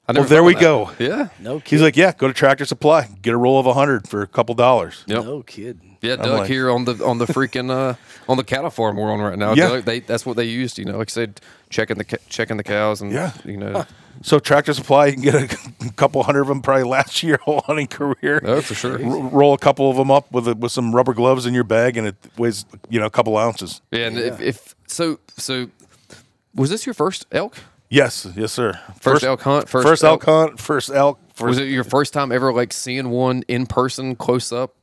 [0.06, 0.84] I well, there thought we of go.
[0.98, 1.00] that.
[1.00, 1.28] Yeah.
[1.40, 1.68] No kid.
[1.70, 4.28] He's like, yeah, go to Tractor Supply, get a roll of a hundred for a
[4.28, 5.02] couple dollars.
[5.08, 5.24] Yep.
[5.24, 5.91] no kidding.
[6.02, 7.94] Yeah, Doug like- here on the on the freaking uh,
[8.28, 9.54] on the cattle farm we're on right now.
[9.54, 9.68] Yeah.
[9.68, 10.78] Doug, they that's what they used.
[10.78, 13.32] You know, like I said, checking the checking the cows and Yeah.
[13.44, 13.84] you know,
[14.22, 15.34] So Tractor Supply, you can get
[15.86, 18.42] a couple hundred of them probably last year whole hunting career.
[18.44, 18.94] oh for sure.
[19.04, 21.64] R- roll a couple of them up with a, with some rubber gloves in your
[21.64, 23.80] bag, and it weighs you know a couple ounces.
[23.90, 25.68] Yeah, and If, if so, so
[26.54, 27.56] was this your first elk?
[27.88, 28.78] Yes, yes, sir.
[29.00, 31.18] First elk hunt, first first elk elk- hunt, first elk.
[31.34, 34.74] First, Was it your first time ever like seeing one in person, close up?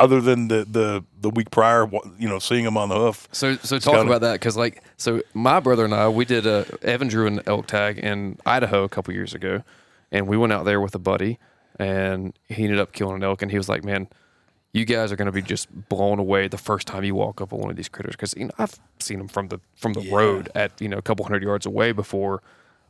[0.00, 1.86] Other than the the the week prior,
[2.18, 3.28] you know, seeing them on the hoof.
[3.32, 6.46] So, so talk kinda- about that because, like, so my brother and I, we did
[6.46, 9.62] a Evan drew an elk tag in Idaho a couple years ago,
[10.12, 11.38] and we went out there with a buddy,
[11.78, 14.08] and he ended up killing an elk, and he was like, "Man,
[14.72, 17.52] you guys are going to be just blown away the first time you walk up
[17.52, 20.10] on one of these critters because you know I've seen them from the from the
[20.10, 22.42] road at you know a couple hundred yards away before,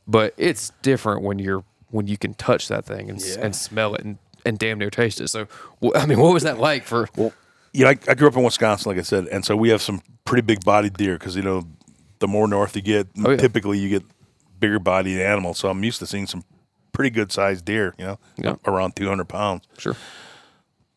[0.09, 3.37] but it's different when you're when you can touch that thing and Yeah.
[3.41, 5.28] and smell it and." And damn near taste it.
[5.28, 5.46] So,
[5.83, 7.09] wh- I mean, what was that like for?
[7.72, 10.00] Yeah, I, I grew up in Wisconsin, like I said, and so we have some
[10.24, 11.64] pretty big bodied deer because you know
[12.20, 13.37] the more north you get, Oh, yeah.
[13.37, 14.04] typically you get
[14.61, 15.59] bigger bodied animals.
[15.59, 16.44] So I'm used to seeing some
[16.92, 18.54] pretty good sized deer, you know, Yeah.
[18.66, 19.64] around 200 pounds.
[19.78, 19.96] Sure.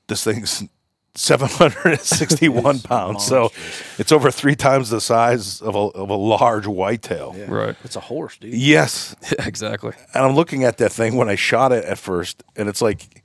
[0.08, 0.64] This thing's
[1.16, 3.26] 761 pounds.
[3.26, 3.52] So
[3.98, 7.34] it's over three times the size of a, of a large whitetail.
[7.38, 7.46] Yeah.
[7.50, 7.76] Right.
[7.84, 8.54] It's a horse, dude.
[8.54, 9.16] Yes.
[9.40, 9.94] exactly.
[10.14, 13.24] And I'm looking at that thing when I shot it at first, and it's like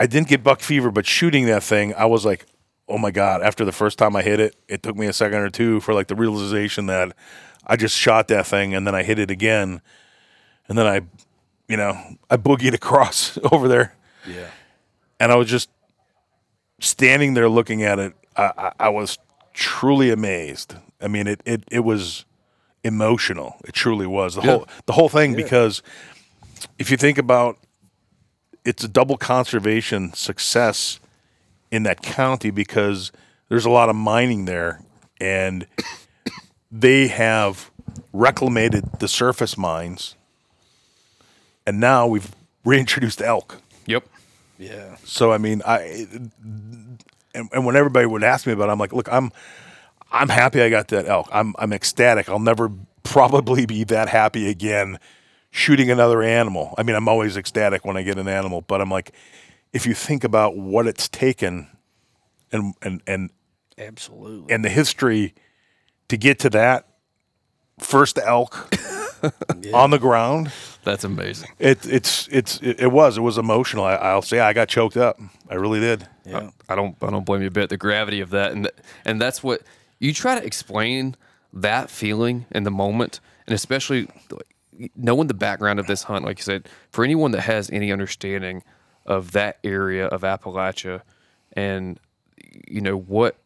[0.00, 2.46] I didn't get buck fever, but shooting that thing, I was like,
[2.88, 3.42] oh my God.
[3.42, 5.92] After the first time I hit it, it took me a second or two for
[5.94, 7.14] like the realization that
[7.66, 9.82] I just shot that thing and then I hit it again.
[10.68, 11.02] And then I,
[11.68, 11.96] you know,
[12.30, 13.94] I boogied across over there
[14.26, 14.46] Yeah.
[15.20, 15.68] and I was just
[16.80, 18.14] standing there looking at it.
[18.36, 19.18] I, I, I was
[19.52, 20.76] truly amazed.
[21.00, 22.24] I mean, it, it, it was
[22.84, 23.56] emotional.
[23.64, 24.50] It truly was the Yeah.
[24.52, 25.82] whole the whole thing because
[26.78, 27.58] if you think about
[28.64, 31.00] it's a double conservation success
[31.70, 33.12] in that county because
[33.48, 34.80] there's a lot of mining there
[35.20, 35.66] and
[36.70, 37.70] they have
[38.12, 40.14] reclamated the surface mines
[41.66, 42.30] and now we've
[42.64, 43.58] reintroduced elk.
[43.86, 44.04] Yep.
[44.58, 44.96] Yeah.
[45.04, 46.06] So I mean, I
[47.34, 49.32] and, and when everybody would ask me about, it, I'm like, look, I'm
[50.12, 51.28] I'm happy I got that elk.
[51.32, 52.28] I'm I'm ecstatic.
[52.28, 52.70] I'll never
[53.02, 54.98] probably be that happy again
[55.50, 56.74] shooting another animal.
[56.78, 59.12] I mean, I'm always ecstatic when I get an animal, but I'm like,
[59.72, 61.68] if you think about what it's taken
[62.52, 63.30] and and and
[63.78, 64.52] Absolutely.
[64.52, 65.34] and the history
[66.08, 66.86] to get to that
[67.78, 68.68] first elk
[69.74, 70.52] on the ground.
[70.82, 71.50] That's amazing.
[71.58, 73.84] It, it's it's it, it was it was emotional.
[73.84, 75.18] I, I'll say I got choked up.
[75.48, 76.06] I really did.
[76.24, 76.50] yeah.
[76.68, 77.68] I don't I don't blame you a bit.
[77.70, 79.62] The gravity of that and th- and that's what
[79.98, 81.16] you try to explain
[81.52, 84.46] that feeling in the moment, and especially like,
[84.96, 86.24] knowing the background of this hunt.
[86.24, 88.62] Like you said, for anyone that has any understanding
[89.06, 91.02] of that area of Appalachia,
[91.52, 91.98] and
[92.68, 93.36] you know what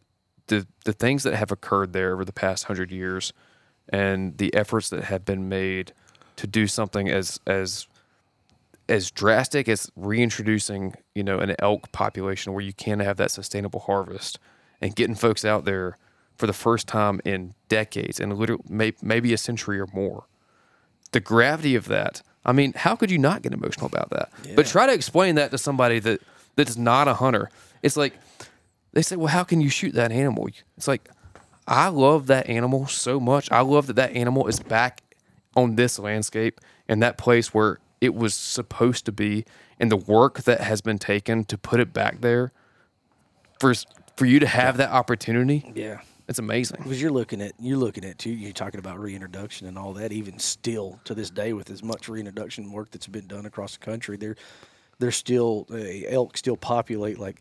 [0.47, 3.33] the the things that have occurred there over the past hundred years,
[3.89, 5.93] and the efforts that have been made
[6.37, 7.87] to do something as as
[8.89, 13.81] as drastic as reintroducing, you know, an elk population where you can have that sustainable
[13.81, 14.39] harvest
[14.81, 15.97] and getting folks out there
[16.37, 20.25] for the first time in decades and literally may, maybe a century or more.
[21.15, 22.23] The gravity of that.
[22.45, 24.31] I mean, how could you not get emotional about that?
[24.55, 26.21] But try to explain that to somebody that
[26.57, 27.51] that's not a hunter.
[27.83, 28.15] It's like
[28.93, 31.09] they say, "Well, how can you shoot that animal?" It's like
[31.67, 33.51] I love that animal so much.
[33.51, 35.03] I love that that animal is back
[35.57, 39.45] on this landscape and that place where it was supposed to be,
[39.81, 42.53] and the work that has been taken to put it back there.
[43.61, 43.73] For
[44.17, 46.01] for you to have that opportunity, Yeah.
[46.29, 46.79] It's amazing.
[46.83, 48.31] Because you're looking at you're looking at too.
[48.31, 50.13] You're talking about reintroduction and all that.
[50.13, 53.85] Even still to this day, with as much reintroduction work that's been done across the
[53.85, 54.37] country, there,
[54.99, 55.77] there's still uh,
[56.09, 57.41] elk still populate like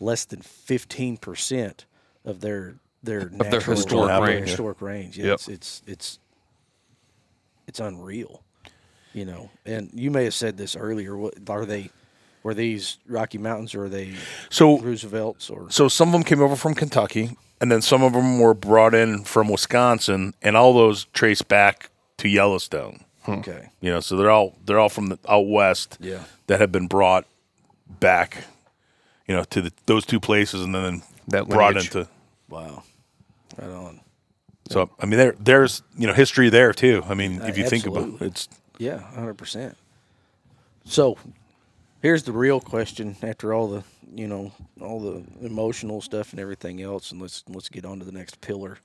[0.00, 1.84] less than fifteen percent
[2.24, 4.48] of their their their historic their range.
[4.48, 5.18] Historic range.
[5.18, 5.34] Yeah, Yep.
[5.34, 6.18] it's, it's it's
[7.66, 8.42] it's unreal.
[9.14, 11.16] You know, and you may have said this earlier.
[11.16, 11.90] What are they?
[12.44, 14.14] Were these Rocky Mountains or are they
[14.50, 18.12] So Roosevelt's or so some of them came over from Kentucky, and then some of
[18.12, 23.04] them were brought in from Wisconsin, and all those trace back to Yellowstone.
[23.22, 23.32] Hmm.
[23.34, 23.68] okay?
[23.80, 25.96] You know, so they're all they're all from the out west.
[26.00, 26.24] Yeah.
[26.48, 27.24] that have been brought
[28.00, 28.44] back.
[29.28, 31.94] You know, to the, those two places, and then That brought lineage.
[31.94, 32.08] into.
[32.50, 32.82] Wow,
[33.56, 34.00] right on.
[34.68, 37.02] So I mean, there there's you know history there too.
[37.08, 38.26] I mean, if you think about absolutely.
[38.26, 38.48] it's
[38.78, 39.76] Yeah, hundred percent.
[40.84, 41.16] So,
[42.02, 43.16] here's the real question.
[43.22, 43.84] After all the
[44.14, 48.04] you know all the emotional stuff and everything else, and let's let's get on to
[48.04, 48.78] the next pillar.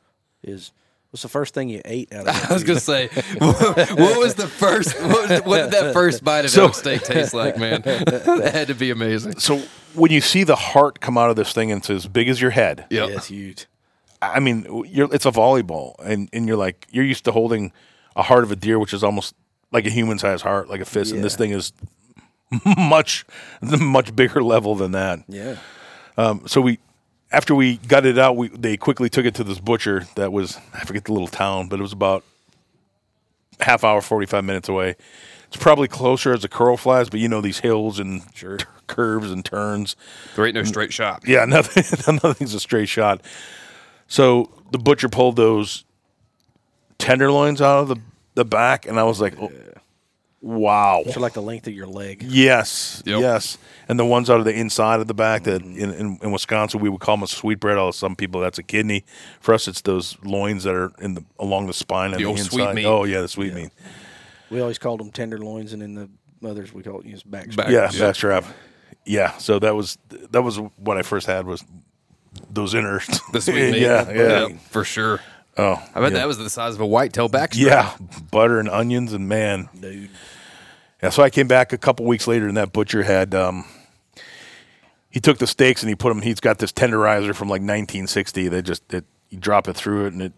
[0.43, 0.71] Is
[1.10, 2.36] what's the first thing you ate out of?
[2.41, 2.51] That?
[2.51, 3.08] I was gonna say,
[3.39, 4.97] what was the first?
[5.01, 7.82] What, was, what did that first bite of So- elk steak taste like, man?
[7.86, 9.39] that had to be amazing.
[9.39, 9.62] so
[9.93, 12.39] when you see the heart come out of this thing and it's as big as
[12.39, 12.86] your head.
[12.91, 13.10] Yep.
[13.10, 13.65] Yeah, it's huge.
[14.21, 17.71] I mean, you're, it's a volleyball, and, and you're like you're used to holding
[18.15, 19.36] a heart of a deer, which is almost
[19.71, 21.71] like a human sized heart, like a fist, and this thing is
[22.77, 23.25] much
[23.79, 25.19] much bigger level than that.
[25.27, 25.57] Yeah,
[26.17, 26.79] um, So we,
[27.31, 30.57] after we got it out, we they quickly took it to this butcher that was
[30.73, 32.23] I forget the little town, but it was about
[33.60, 34.95] half hour, forty five minutes away.
[35.47, 38.57] It's probably closer as a crow flies, but you know these hills and Sure.
[38.88, 39.95] curves and turns.
[40.36, 41.23] There ain't no straight shot.
[41.25, 42.19] Yeah, nothing.
[42.23, 43.21] nothing's a straight shot.
[44.07, 45.86] So the butcher pulled those
[46.97, 47.97] tenderloins out of the
[48.36, 49.52] the back, and I was like, oh,
[50.42, 52.23] "Wow!" so like the length of your leg.
[52.23, 53.19] Yes, Yep.
[53.21, 53.58] yes.
[53.90, 56.79] And the ones out of the inside of the back that in, in, in Wisconsin
[56.79, 57.77] we would call them a sweetbread.
[57.77, 59.04] Although some people that's a kidney.
[59.40, 62.25] For us, it's those loins that are in the along the spine and The the,
[62.25, 62.52] old inside.
[62.52, 62.85] sweet meat.
[62.85, 63.71] Oh yeah, the sweet meat.
[64.50, 66.10] We always called them tenderloins, and in the
[66.48, 67.54] others we call it use back.
[67.56, 68.00] Back- Yeah, Yeah.
[68.12, 68.46] backstrap.
[69.06, 69.38] Yeah.
[69.38, 69.98] So that was
[70.31, 71.63] that was what I first had was
[72.52, 73.19] those inners.
[73.31, 73.81] The sweet meat.
[73.81, 74.48] yeah, yeah.
[74.69, 75.19] for sure.
[75.58, 76.19] Oh, I bet yeah.
[76.19, 77.55] that was the size of a whitetail backstrap.
[77.58, 77.97] Yeah,
[78.31, 80.10] butter and onions and man, dude.
[81.01, 83.65] Yeah, so I came back a couple weeks later, and that butcher had um,
[85.10, 86.21] he took the steaks and he put them.
[86.21, 88.47] He's got this tenderizer from like 1960.
[88.49, 90.33] They just it, you drop it through it and it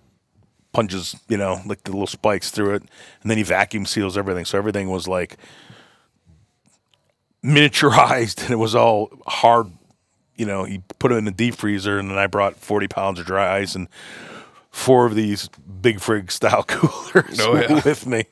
[0.71, 2.83] punches, you know, like the little spikes through it,
[3.21, 4.45] and then he vacuum seals everything.
[4.45, 5.37] So everything was like
[7.43, 9.67] miniaturized, and it was all hard.
[10.35, 13.19] You know, he put it in the deep freezer, and then I brought 40 pounds
[13.19, 13.89] of dry ice and
[14.71, 15.49] four of these
[15.81, 17.81] big frig style coolers Oh, yeah.
[17.83, 18.25] with me,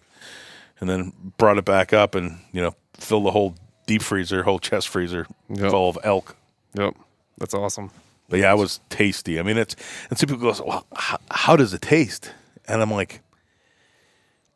[0.80, 4.60] and then brought it back up and you know filled the whole deep freezer, whole
[4.60, 5.72] chest freezer Yep.
[5.72, 6.36] full of elk.
[6.74, 6.96] Yep.
[7.38, 7.92] That's awesome.
[8.30, 9.40] But yeah, it was tasty.
[9.40, 9.76] I mean, it's
[10.10, 12.32] and some people go, "Well, how, how does it taste?"
[12.68, 13.22] And I'm like,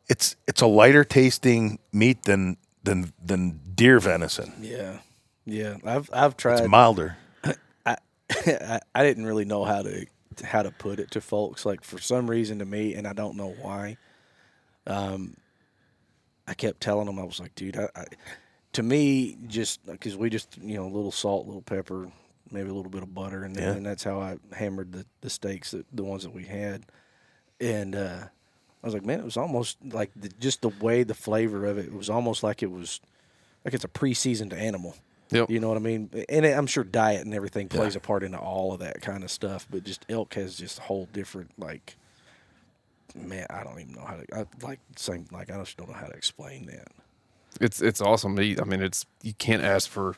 [0.08, 4.52] "It's it's a lighter tasting meat than than than deer venison.
[4.60, 4.98] Yeah,
[5.46, 5.76] yeah.
[5.84, 6.60] I've I've tried.
[6.60, 7.16] It's milder."
[7.86, 10.06] I, I didn't really know how to
[10.40, 11.66] how to put it to folks.
[11.66, 13.96] Like for some reason to me, and I don't know why.
[14.86, 15.36] Um,
[16.46, 18.04] I kept telling them I was like, dude, I, I
[18.72, 22.10] to me just because we just you know a little salt, a little pepper,
[22.50, 23.72] maybe a little bit of butter, and, Yeah.
[23.72, 26.84] and that's how I hammered the the steaks, that, the ones that we had,
[27.60, 27.94] and.
[27.94, 28.24] uh
[28.84, 31.78] I was like, man, it was almost like the, just the way the flavor of
[31.78, 33.00] it, it was almost like it was
[33.64, 34.96] like it's a pre-seasoned animal.
[35.32, 35.50] Yep.
[35.50, 36.10] You know what I mean?
[36.28, 39.30] And I'm sure diet and everything plays a part into all of that kind of
[39.30, 39.66] stuff.
[39.70, 41.96] But just elk has just a whole different like.
[43.14, 44.24] Man, I don't even know how to.
[44.34, 46.88] I like same like I just don't know how to explain that.
[47.60, 48.60] It's it's awesome to eat.
[48.60, 50.14] I mean, it's you can't ask for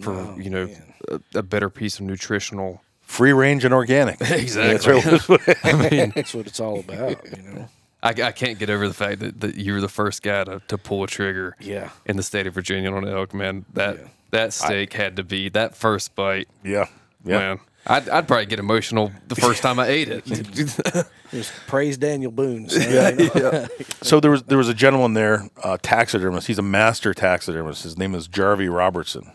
[0.00, 0.68] for No, you know
[1.08, 2.80] a, a better piece of nutritional.
[3.00, 4.20] Free range and organic.
[4.30, 5.00] Exactly.
[5.00, 7.68] That's really- I mean, That's what it's all about, you know.
[8.02, 10.60] I, I can't get over the fact that, that you were the first guy to,
[10.68, 11.88] to pull a trigger Yeah.
[12.04, 13.32] in the state of Virginia on an elk.
[13.32, 14.08] Man, that Yeah.
[14.30, 16.48] That steak had to be that first bite.
[16.64, 16.86] yeah,
[17.24, 17.38] yeah.
[17.38, 20.24] Man, I'd, I'd probably get emotional the first time I ate it.
[21.30, 22.68] Just praise Daniel Boone.
[22.68, 23.66] son, you know?
[24.02, 26.46] So there was there was a gentleman there, uh, taxidermist.
[26.46, 27.82] He's a master taxidermist.
[27.82, 29.30] His name is Jarvie Robertson.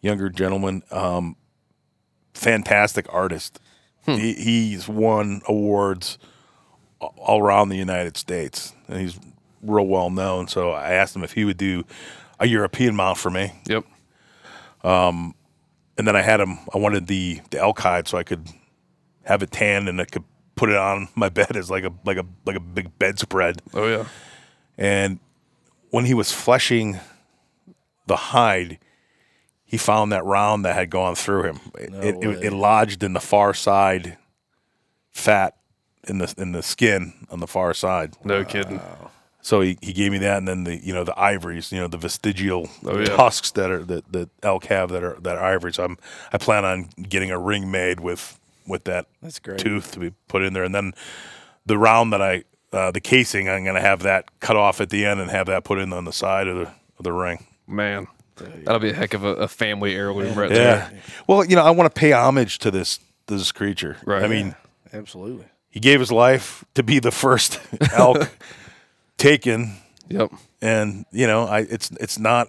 [0.00, 1.36] Younger gentleman, um,
[2.34, 3.58] fantastic artist.
[4.06, 6.18] He, he's won awards
[7.00, 9.18] all around the United States, and he's
[9.62, 10.46] real well known.
[10.46, 11.84] So I asked him if he would do
[12.40, 13.84] a European mount for me, yep.
[14.82, 15.34] Um,
[15.96, 16.58] and then I had him.
[16.74, 18.48] I wanted the the elk hide so I could
[19.24, 20.24] have it tanned and I could
[20.56, 23.62] put it on my bed as like a like a like a big bedspread.
[23.72, 24.04] Oh yeah.
[24.76, 25.20] And
[25.90, 26.98] when he was fleshing
[28.06, 28.78] the hide,
[29.64, 31.60] he found that round that had gone through him.
[31.78, 34.18] It, No it, it, it lodged in the far side
[35.10, 35.56] fat
[36.06, 38.16] in the in the skin on the far side.
[38.24, 38.80] No kidding.
[39.44, 41.86] So he, he gave me that, and then the you know the ivories, you know
[41.86, 43.14] the vestigial Oh, yeah.
[43.14, 45.72] husks that are that, that elk have that are that are ivory.
[45.74, 45.98] So I'm
[46.32, 49.58] I plan on getting a ring made with with that That's great.
[49.58, 50.94] tooth to be put in there, and then
[51.66, 54.88] the round that I uh, the casing I'm going to have that cut off at
[54.88, 56.68] the end and have that put in on the side of the
[56.98, 57.44] of the ring.
[57.66, 60.56] Man, that'll be a heck of a, a family heirloom right Yeah.
[60.88, 61.02] there.
[61.26, 63.98] Well, you know I want to pay homage to this this creature.
[64.06, 64.22] Right.
[64.22, 64.54] I mean,
[64.90, 65.44] Absolutely.
[65.68, 67.60] he gave his life to be the first
[67.92, 68.30] elk
[69.18, 69.72] taken
[70.08, 70.32] Yep.
[70.60, 72.48] and you know I it's it's not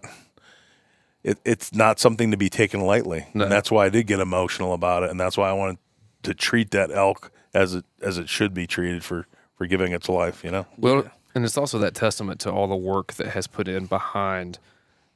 [1.24, 3.43] it, it's not something to be taken lightly No.
[3.43, 5.78] and that's why I did get emotional about it and that's why I wanted
[6.24, 10.09] to treat that elk as it as it should be treated for for giving its
[10.09, 13.47] life you know Well, and it's also that testament to all the work that has
[13.47, 14.59] put in behind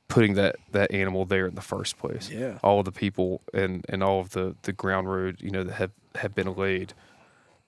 [0.08, 2.30] putting that that animal there in the first place.
[2.32, 2.58] Yeah.
[2.64, 5.74] All of the people and and all of the the ground road, you know, that
[5.74, 6.94] have have been laid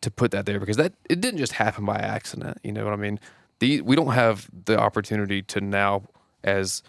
[0.01, 2.57] to put that there because that it didn't just happen by accident.
[2.63, 3.19] You know what I mean?
[3.61, 6.01] The we don't have the opportunity to now
[6.43, 6.81] as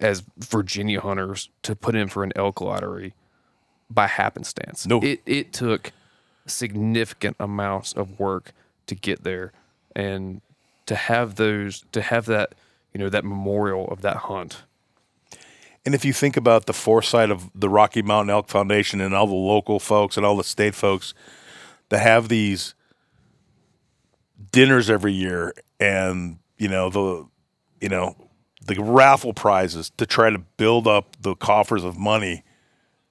[0.00, 3.14] as Virginia hunters to put in for an elk lottery
[3.88, 4.86] by happenstance.
[4.88, 5.00] No.
[5.00, 5.92] It it took
[6.46, 8.52] significant amounts of work
[8.88, 9.52] to get there
[9.94, 10.40] and
[10.86, 12.56] to have those to have that
[12.92, 14.64] you know that memorial of that hunt
[15.86, 19.28] and if you think about the foresight of the Rocky Mountain Elk Foundation and all
[19.28, 21.14] the local folks and all the state folks
[21.90, 22.74] that have these
[24.50, 27.26] dinners every year and you know the
[27.80, 28.14] you know
[28.66, 32.44] the raffle prizes to try to build up the coffers of money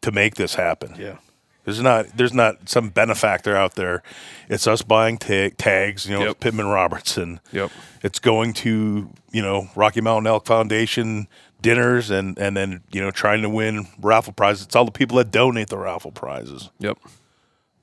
[0.01, 0.93] to make this happen.
[0.97, 1.17] Yeah.
[1.65, 4.01] There's not there's not some benefactor out there.
[4.47, 6.39] It's us buying ta- tags, you know, Yep.
[6.39, 7.39] Pittman Robertson.
[7.51, 7.70] Yep.
[8.01, 11.28] It's going to, you know, Rocky Mountain Elk Foundation
[11.61, 14.65] dinners and and then, you know, trying to win raffle prizes.
[14.65, 16.97] It's all the people that donate the raffle prizes yep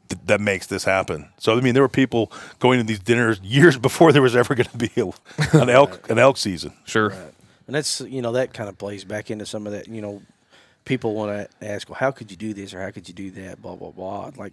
[0.09, 1.29] th- that makes this happen.
[1.39, 4.55] So I mean, there were people going to these dinners years before there was ever
[4.55, 5.11] going to be a,
[5.57, 6.73] an elk an elk season.
[6.85, 7.11] sure
[7.67, 9.89] And that's you know that kind of plays back into some of that.
[9.89, 10.23] You know,
[10.85, 11.31] people want
[11.61, 13.61] to ask, well, how could you do this or how could you do that?
[13.63, 14.31] Blah blah blah.
[14.37, 14.53] Like,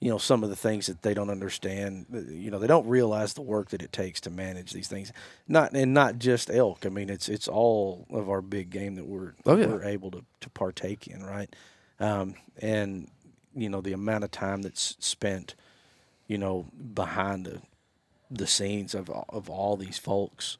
[0.00, 2.06] you know some of the things that they don't understand.
[2.14, 5.12] uh, You know, they don't realize the work that it takes to manage these things.
[5.48, 6.84] Not and not just elk.
[6.86, 9.66] I mean, it's it's all of our big game that we're Oh, yeah.
[9.66, 11.54] we're able to to partake in, right?
[12.00, 13.08] Um, and
[13.54, 15.54] you know the amount of time that's spent,
[16.26, 17.60] you know, behind the
[18.30, 20.58] the scenes of of all these folks,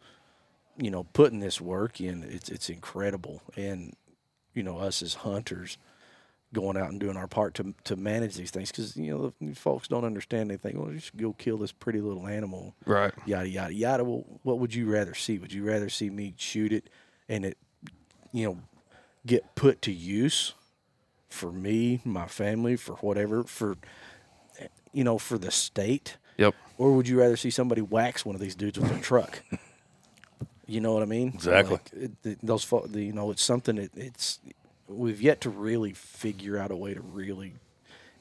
[0.76, 2.22] you know, putting this work in.
[2.24, 3.94] It's it's incredible, and
[4.54, 5.76] you know, us as hunters
[6.52, 9.58] going out and doing our part to to manage these things because you know these
[9.58, 10.50] folks don't understand.
[10.50, 13.12] They think, well, you should go kill this pretty little animal, Right.
[13.26, 14.04] yada yada yada.
[14.04, 15.38] Well, what would you rather see?
[15.38, 16.88] Would you rather see me shoot it
[17.28, 17.58] and it,
[18.30, 18.58] you know,
[19.26, 20.54] get put to use
[21.34, 23.76] for me, my family, for whatever, for
[24.92, 26.54] you know, for the state, Yep.
[26.78, 29.42] or would you rather see somebody wax one of these dudes with a truck?
[30.66, 31.28] You know what I mean?
[31.28, 31.72] Exactly.
[31.74, 34.38] Like, it, the, those, you know, it's something that it's
[34.88, 37.52] we've yet to really figure out a way to really.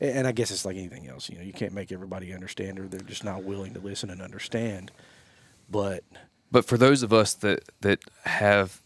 [0.01, 1.29] And I guess it's like anything else.
[1.29, 4.21] You know, you can't make everybody understand, or they're just not willing to listen and
[4.21, 4.91] understand.
[5.69, 6.03] But
[6.51, 8.81] But for those of us that that have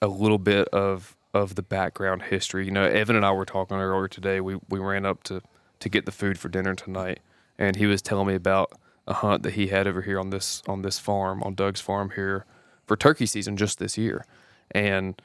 [0.00, 3.78] a little bit of of the background history, you know, Evan and I were talking
[3.78, 4.40] earlier today.
[4.40, 5.42] We we ran up to
[5.80, 7.20] to get the food for dinner tonight,
[7.58, 8.72] and he was telling me about
[9.06, 12.10] a hunt that he had over here on this on this farm on Doug's farm
[12.14, 12.44] here
[12.86, 14.24] for turkey season just this year,
[14.72, 15.20] and.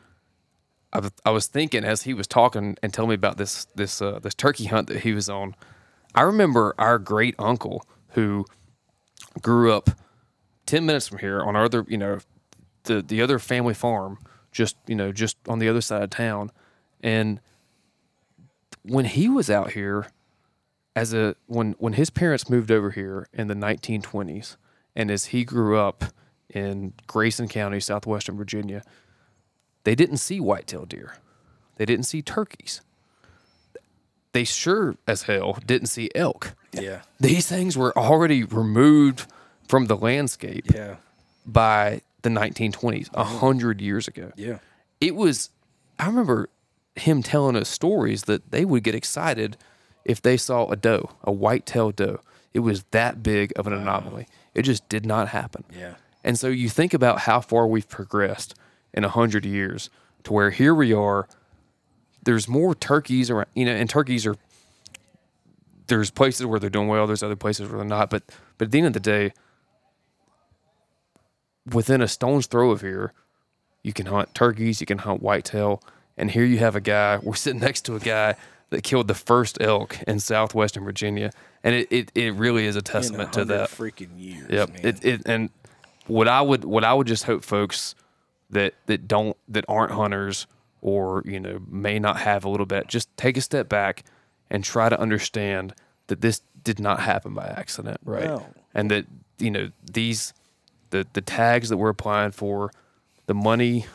[0.94, 4.20] I I was thinking as he was talking and telling me about this this uh,
[4.20, 5.54] this turkey hunt that he was on.
[6.16, 8.46] I remember our great uncle who
[9.42, 9.90] grew up
[10.66, 12.20] 10 minutes from here on our other, you know,
[12.84, 14.20] the, the other family farm,
[14.52, 16.52] just, you know, just on the other side of town.
[17.02, 17.40] And
[18.84, 20.08] when he was out here
[20.96, 24.56] as a, when, when his parents moved over here in the 1920s,
[24.96, 26.06] and as he grew up
[26.50, 28.82] in Grayson County, southwestern Virginia,
[29.84, 31.18] they didn't see whitetail deer.
[31.76, 32.82] They didn't see turkeys.
[34.34, 36.56] They sure as hell didn't see elk.
[36.74, 39.26] yeah, These things were already removed
[39.68, 40.98] from the landscape yeah,
[41.46, 42.02] by
[42.34, 43.38] the 1920s, a mm-hmm.
[43.38, 44.32] hundred years ago.
[44.36, 44.60] yeah,
[45.00, 45.50] It was,
[46.00, 46.50] I remember
[46.96, 49.58] him telling us stories that they would get excited
[50.06, 52.20] if they saw a doe, a white-tailed doe.
[52.54, 54.28] It was that big of an anomaly.
[54.56, 55.64] It just did not happen.
[55.76, 58.56] yeah, And so you think about how far we've progressed
[58.94, 59.90] in a hundred years
[60.24, 61.28] to where here we are.
[62.24, 64.36] There's more turkeys around, you know, and turkeys are.
[65.88, 67.08] There's places where they're doing well.
[67.08, 68.10] There's other places where they're not.
[68.10, 68.24] But
[68.58, 69.34] but at the end of the day,
[71.74, 73.14] within a stone's throw of here,
[73.84, 74.80] you can hunt turkeys.
[74.82, 75.82] You can hunt whitetail.
[76.18, 77.18] And here you have a guy.
[77.24, 78.36] We're sitting next to a guy
[78.70, 81.32] that killed the first elk in southwestern Virginia,
[81.64, 83.70] and it it, it really is a In testament to that.
[83.70, 84.50] freaking years.
[84.50, 84.70] Yep.
[84.70, 84.80] man.
[84.84, 85.50] It, it and
[86.08, 87.96] what I would what I would just hope folks
[88.50, 90.48] that that don't that aren't hunters
[90.82, 94.04] or you know may not have a little bit just take a step back
[94.50, 95.74] and try to understand
[96.08, 98.26] that this did not happen by accident, right?
[98.26, 98.46] No.
[98.74, 99.06] And that
[99.40, 100.34] you know these
[100.90, 102.72] the the tags that we're applying for,
[103.26, 103.86] the money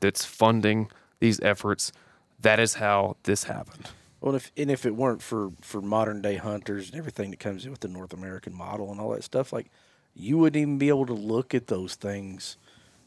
[0.00, 1.92] that's funding these efforts,
[2.40, 3.88] that is how this happened.
[4.20, 7.64] Well, if and if it weren't for for modern day hunters and everything that comes
[7.64, 9.70] in with the North American model and all that stuff, like
[10.14, 12.56] you wouldn't even be able to look at those things,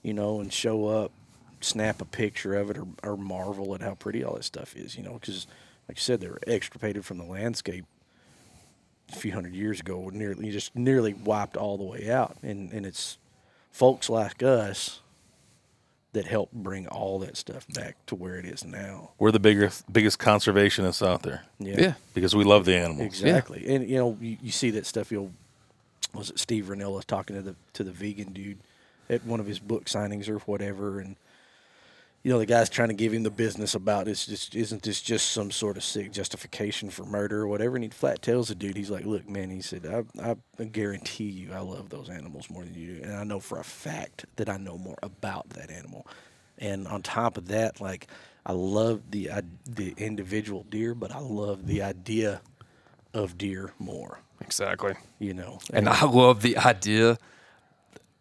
[0.02, 1.12] you know, and show up,
[1.62, 4.98] snap a picture of it, or, or marvel at how pretty all that stuff is,
[4.98, 5.46] you know, because
[5.88, 7.86] like you said, they were extirpated from the landscape
[9.12, 12.86] a few hundred years ago, nearly just nearly wiped all the way out, and and
[12.86, 13.18] it's
[13.72, 15.00] folks like us
[16.14, 19.10] that help bring all that stuff back to where it is now.
[19.18, 21.94] We're the biggest biggest conservationists out there Yeah.
[22.14, 23.02] because we love the animals.
[23.08, 25.12] Exactly, and you know you, you see that stuff.
[25.12, 25.32] You know,
[26.14, 28.60] was it Steve Rinella talking to the to the vegan dude
[29.10, 31.16] at one of his book signings or whatever, and
[32.24, 35.02] you know the guy's trying to give him the business about it's just isn't this
[35.02, 37.76] just some sort of sick justification for murder or whatever?
[37.76, 39.86] And he flat tells the dude, he's like, "Look, man," he said,
[40.22, 43.40] "I I guarantee you, I love those animals more than you do, and I know
[43.40, 46.08] for a fact that I know more about that animal."
[46.58, 48.08] And on top of that, like
[48.46, 52.42] I love the i- the individual deer, but I love the idea
[53.14, 54.20] of deer more.
[54.42, 54.94] Exactly.
[55.20, 57.18] You know, And I love the idea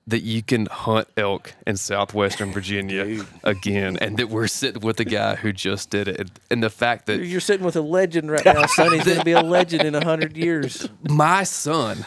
[0.06, 5.04] that you can hunt elk in southwestern Virginia again, and that we're sitting with a
[5.04, 8.30] guy who just did it, and, and the fact that you're sitting with a legend
[8.30, 8.92] right now, son.
[8.92, 10.88] He's going to be a legend in a hundred years.
[11.08, 12.06] my son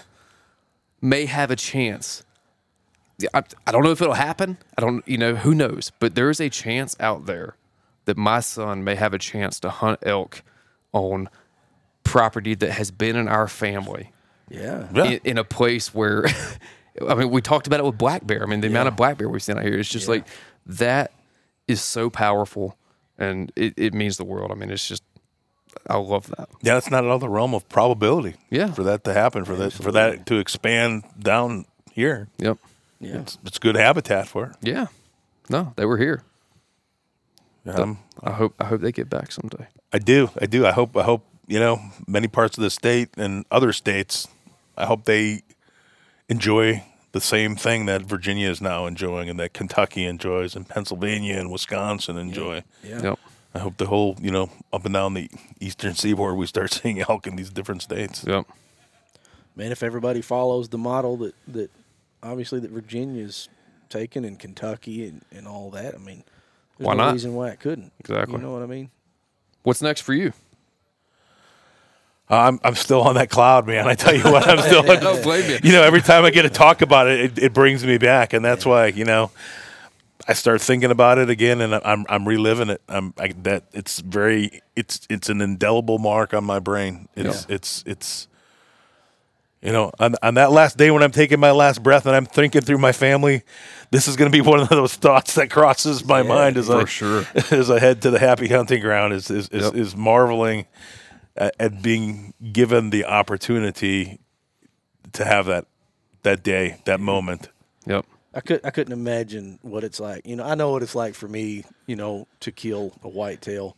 [1.01, 2.23] may have a chance.
[3.17, 4.57] Yeah, I, I don't know if it'll happen.
[4.77, 5.91] I don't, you know, who knows?
[5.99, 7.55] But there is a chance out there
[8.03, 10.43] that my son may have a chance to hunt elk
[10.91, 11.29] on
[12.03, 14.11] property that has been in our family
[14.49, 15.05] Yeah, Yeah.
[15.05, 16.25] in, in a place where
[17.07, 18.43] I mean we talked about it with black bear.
[18.43, 19.77] I mean the amount of black bear we've seen out here.
[19.77, 20.27] It's just like
[20.65, 21.11] that
[21.67, 22.77] is so powerful
[23.17, 24.51] and it, it means the world.
[24.51, 25.03] I mean it's just
[25.87, 26.49] I love that.
[26.61, 28.35] Yeah, it's not out of the realm of probability.
[28.49, 28.71] Yeah.
[28.71, 32.29] for that to happen, for that for that to expand down here.
[32.37, 32.57] Yep.
[32.99, 33.17] Yeah.
[33.19, 34.55] It's, it's good habitat for it.
[34.61, 34.87] Yeah.
[35.49, 36.23] No, they were here.
[37.67, 39.67] Um, I hope I hope they get back someday.
[39.91, 40.65] I do, I do.
[40.65, 44.27] I hope, I hope you know, many parts of the state and other states.
[44.77, 45.43] I hope they
[46.29, 51.37] enjoy the same thing that Virginia is now enjoying, and that Kentucky enjoys, and Pennsylvania
[51.37, 52.63] and Wisconsin enjoy.
[52.83, 53.01] Yeah.
[53.01, 53.19] Yep.
[53.53, 55.29] I hope the whole, you know, up and down the
[55.61, 58.25] eastern seaboard, we start seeing elk in these different states.
[58.27, 58.45] Yep.
[59.55, 61.71] Man, if everybody follows the model that, that
[62.21, 63.47] obviously that Virginia's
[63.87, 66.25] taken and Kentucky and, and all that, I mean,
[66.77, 67.13] there's Why no not?
[67.13, 67.93] reason why it couldn't.
[68.01, 68.35] Exactly.
[68.35, 68.89] You know what I mean?
[69.63, 70.33] What's next for you?
[72.29, 73.87] Uh, I'm I'm still on that cloud, man.
[73.87, 74.81] I tell you what, I'm still.
[74.91, 75.59] I don't blame you.
[75.63, 78.33] you know, every time I get to talk about it, it, it brings me back,
[78.33, 79.29] and that's why you know
[80.27, 82.81] I start thinking about it again, and I'm I'm reliving it.
[82.89, 87.07] I'm I, that it's very it's it's an indelible mark on my brain.
[87.15, 88.27] It's it's it's
[89.61, 92.25] you know on on that last day when I'm taking my last breath and I'm
[92.25, 93.43] thinking through my family,
[93.91, 96.81] this is going to be one of those thoughts that crosses my mind as for
[96.81, 97.23] I sure.
[97.51, 99.13] as I head to the happy hunting ground.
[99.13, 99.75] Is is is, Yep.
[99.75, 100.65] is marveling
[101.35, 104.19] at, at being given the opportunity
[105.13, 105.65] to have that
[106.23, 107.49] that day, that moment.
[107.85, 108.05] Yep.
[108.33, 110.25] I could I couldn't imagine what it's like.
[110.25, 113.77] You know, I know what it's like for me, you know, to kill a whitetail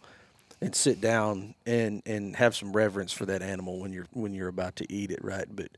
[0.61, 4.47] and sit down and and have some reverence for that animal when you're when you're
[4.47, 5.45] about to eat it, right?
[5.49, 5.69] But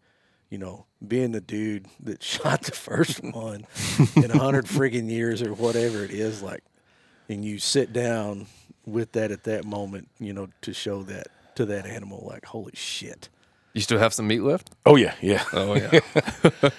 [0.50, 3.66] you know, being the dude that shot the first one
[4.16, 6.64] in a hundred friggin' years or whatever it is, like,
[7.28, 8.48] and you sit down
[8.86, 11.28] with that at that moment, you know, to show that
[11.60, 13.28] to that animal, like, holy shit.
[13.74, 14.72] You still have some meat left?
[14.86, 15.44] Oh yeah, yeah.
[15.54, 16.00] Oh yeah.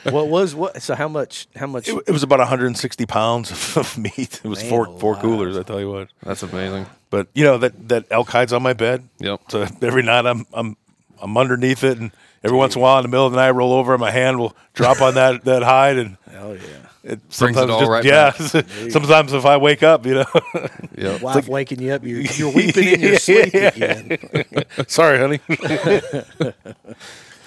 [0.11, 0.83] what was what?
[0.83, 1.47] So how much?
[1.55, 1.87] How much?
[1.87, 4.41] It, it was about 160 pounds of meat.
[4.43, 5.57] It was Man four four coolers.
[5.57, 6.09] I tell you what.
[6.23, 6.87] That's amazing.
[7.11, 9.09] But you know that that elk hides on my bed.
[9.19, 9.41] Yep.
[9.51, 10.77] So every night I'm I'm
[11.21, 12.11] I'm underneath it, and
[12.45, 14.01] every once in a while in the middle of the night I roll over, and
[14.01, 16.61] my hand will drop on that that hide, and oh yeah.
[17.03, 18.31] it Brings it sometimes all just, right yeah.
[18.31, 18.91] back.
[18.91, 20.25] sometimes if I wake up, you know,
[20.99, 21.23] Yep.
[21.23, 24.19] wife waking you up, you're, you're weeping in your sleep again.
[24.87, 25.41] sorry, honey.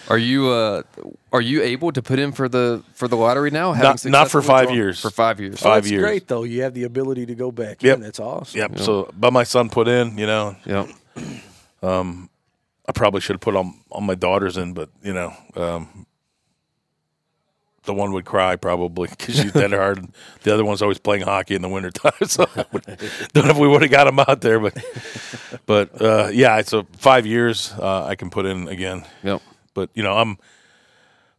[0.10, 0.84] Are you uh
[1.32, 3.72] are you able to put in for the for the lottery now?
[3.74, 5.00] Not- not for five drawn- years.
[5.00, 5.62] For five years.
[5.62, 6.04] Five That's years.
[6.04, 6.44] great though.
[6.44, 7.96] You have the ability to go back Yep.
[7.98, 8.02] in.
[8.04, 8.60] That's awesome.
[8.60, 8.80] Yep.
[8.80, 10.90] So, but my son put in, you know, Yep.
[12.88, 16.06] I probably should have put all, all my daughters in, but you know, um,
[17.86, 20.08] the one would cry probably because she's dead hard.
[20.44, 22.12] The other one's always playing hockey in the wintertime.
[22.28, 22.86] So I would,
[23.34, 24.78] don't know if we would have got him out there, but
[25.66, 29.06] but uh, yeah, it's a five years uh, I can put in again.
[29.24, 29.42] Yep.
[29.74, 30.38] But you know, I'm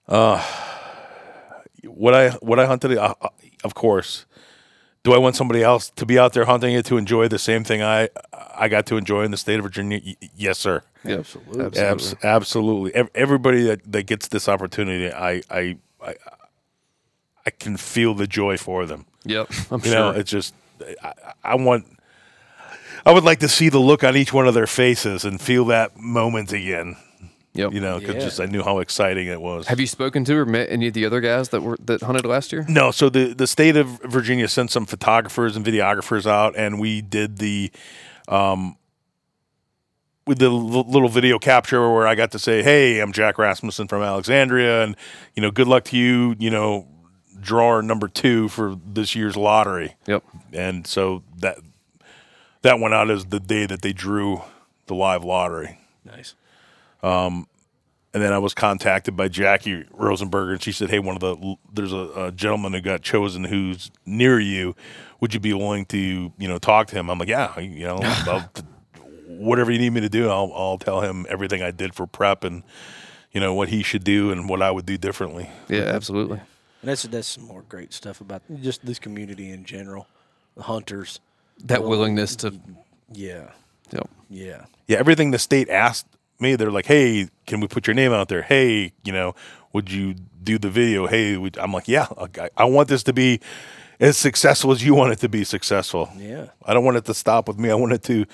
[0.09, 0.43] uh,
[1.85, 2.97] what I what I hunted.
[2.97, 3.29] Uh, uh,
[3.65, 4.27] of course,
[5.03, 7.65] do I want somebody else to be out there hunting it to enjoy the same
[7.65, 8.09] thing I
[8.57, 10.01] I got to enjoy in the state of Virginia?
[10.05, 10.83] Y- yes, sir.
[11.05, 11.19] Yep.
[11.21, 11.81] Absolutely.
[11.81, 12.95] Abs- absolutely.
[12.95, 16.15] Ev- Everybody that, that gets this opportunity, I, I, I,
[17.47, 19.07] I can feel the joy for them.
[19.25, 19.49] Yep.
[19.71, 19.95] I'm You sure.
[19.95, 20.55] know, it's just,
[21.03, 21.87] I, I want,
[23.07, 25.67] I would like to see the look on each one of their faces and feel
[25.67, 26.97] that moment again.
[27.53, 27.73] yep.
[27.73, 28.21] You know, because Yeah.
[28.23, 29.67] just I knew how exciting it was.
[29.67, 32.25] Have you spoken to or met any of the other guys that were that hunted
[32.25, 32.65] last year?
[32.69, 37.01] No, so the the state of Virginia sent some photographers and videographers out, and we
[37.03, 37.71] did the,
[38.29, 38.77] um,
[40.27, 43.89] with the l- little video capture where I got to say, "Hey, I'm Jack Rasmussen
[43.89, 44.97] from Alexandria, and
[45.35, 46.35] you know, good luck to you.
[46.39, 46.89] You know,
[47.41, 50.25] drawer number two for this year's lottery." Yep.
[50.53, 51.59] And so that
[52.63, 54.43] that went out as the day that they drew
[54.87, 55.79] the live lottery.
[56.05, 56.35] Nice.
[57.03, 57.47] Um,
[58.15, 61.57] and then I was contacted by Jackie Rosenberger, and she said, "Hey, one of the
[61.73, 64.75] there's a, a gentleman who got chosen who's near you.
[65.21, 67.99] Would you be willing to, you know, talk to him?" I'm like, "Yeah, you know,
[68.03, 68.51] I'll,
[69.27, 72.45] whatever you need me to do, I'll I'll tell him everything I did for prep
[72.45, 72.63] and
[73.33, 76.41] you know what he should do and what I would do differently." Yeah, absolutely.
[76.83, 80.07] And that's that's some more great stuff about just this community in general.
[80.57, 81.21] The hunters.
[81.65, 82.53] That Well, willingness to
[83.13, 83.51] Yeah.
[83.91, 84.09] yep.
[84.29, 84.65] Yeah.
[84.87, 86.07] Yeah, everything the state asked
[86.41, 88.43] me, they're like, "Hey, can we put your name out there?
[88.43, 89.35] Hey, you know,
[89.73, 91.07] would you do the video?
[91.07, 92.07] Hey, would, I'm like, yeah,
[92.39, 93.41] I, I want this to be
[94.01, 96.11] as successful as you want it to be successful.
[96.17, 96.49] Yeah.
[96.65, 97.71] I don't want it to stop with me.
[97.71, 98.27] I want it to,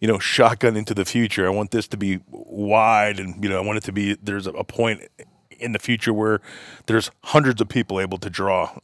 [0.00, 1.46] you know, shotgun into the future.
[1.46, 4.16] I want this to be wide, and you know, I want it to be.
[4.22, 5.02] There's a point
[5.50, 6.40] in the future where
[6.86, 8.78] there's hundreds of people able to draw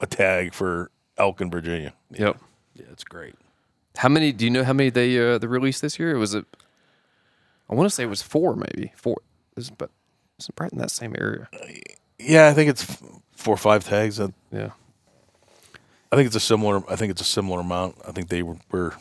[0.00, 1.92] a tag for elk in Virginia.
[2.10, 2.38] Yep.
[2.74, 3.34] Yeah, it's great.
[3.96, 6.12] How many do you know how many they uh they released this year?
[6.12, 6.46] It was it
[7.70, 8.92] I want to say it was four maybe.
[8.96, 9.18] Four.
[9.54, 9.90] This is but
[10.38, 11.48] it's right in that same area.
[12.18, 12.84] Yeah, I think it's
[13.36, 14.18] four or five tags.
[14.18, 14.70] Uh, Yeah.
[16.12, 16.82] I think it's a similar.
[16.90, 17.96] I think it's a similar amount.
[18.06, 18.94] I think they were, were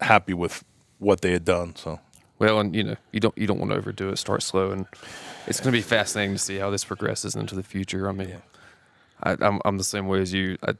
[0.00, 0.64] happy with
[0.98, 1.76] what they had done.
[1.76, 2.00] So
[2.38, 4.18] Well, and you know, you don't you don't want to overdo it.
[4.18, 4.86] Start slow, and
[5.46, 8.08] it's going to be fascinating to see how this progresses into the future.
[8.08, 8.40] I mean, Yeah.
[9.22, 10.58] I, I'm I'm the same way as you.
[10.62, 10.74] I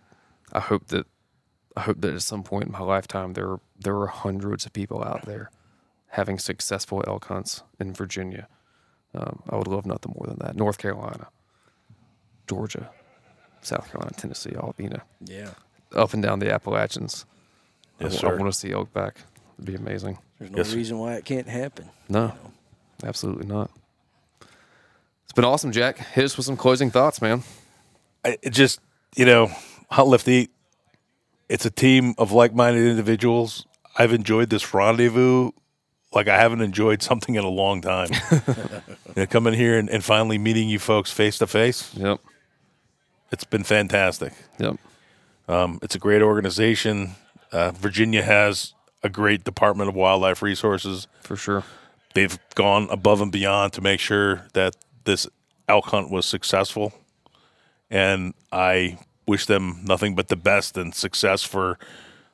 [0.52, 1.06] I hope that
[1.76, 4.72] I hope that at some point in my lifetime there are, there are hundreds of
[4.72, 5.50] people out there
[6.08, 8.48] having successful elk hunts in Virginia.
[9.14, 10.56] Um, I would love nothing more than that.
[10.56, 11.28] North Carolina,
[12.48, 12.90] Georgia,
[13.66, 15.50] South Carolina, Tennessee, all you know, Yeah.
[15.94, 17.24] up and down the Appalachians.
[18.00, 18.36] Yes, I, sir.
[18.36, 19.16] want to see elk back.
[19.58, 20.18] It'd be amazing.
[20.38, 21.88] There's no Yes, reason why it can't happen.
[22.08, 22.32] No,
[23.02, 23.70] absolutely not.
[25.24, 25.98] It's been awesome, Jack.
[25.98, 27.42] Hit us with some closing thoughts, man.
[28.24, 28.80] I, it just
[29.16, 29.50] you know,
[29.90, 30.50] Hunt Lift Eat.
[31.48, 33.66] It's a team of like-minded individuals.
[33.96, 35.52] I've enjoyed this rendezvous
[36.12, 38.08] like I haven't enjoyed something in a long time.
[38.46, 42.20] you know, coming here and, and finally meeting you folks face to face, Yep.
[43.30, 44.32] It's been fantastic.
[44.58, 44.76] Yep.
[45.48, 47.12] Um, it's a great organization.
[47.52, 51.06] Uh, Virginia has a great Department of Wildlife Resources.
[51.20, 51.64] For sure.
[52.14, 54.74] They've gone above and beyond to make sure that
[55.04, 55.26] this
[55.68, 56.92] elk hunt was successful.
[57.90, 61.78] And I wish them nothing but the best and success for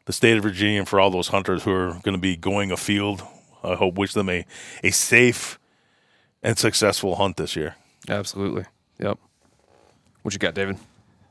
[0.04, 2.70] the state of Virginia and for all those hunters who are going to be going
[2.70, 3.22] afield.
[3.62, 4.44] I hope wish them a,
[4.82, 5.58] a safe
[6.42, 7.76] and successful hunt this year.
[8.08, 8.64] Absolutely.
[8.98, 9.18] Yep.
[10.22, 10.78] What you got, David?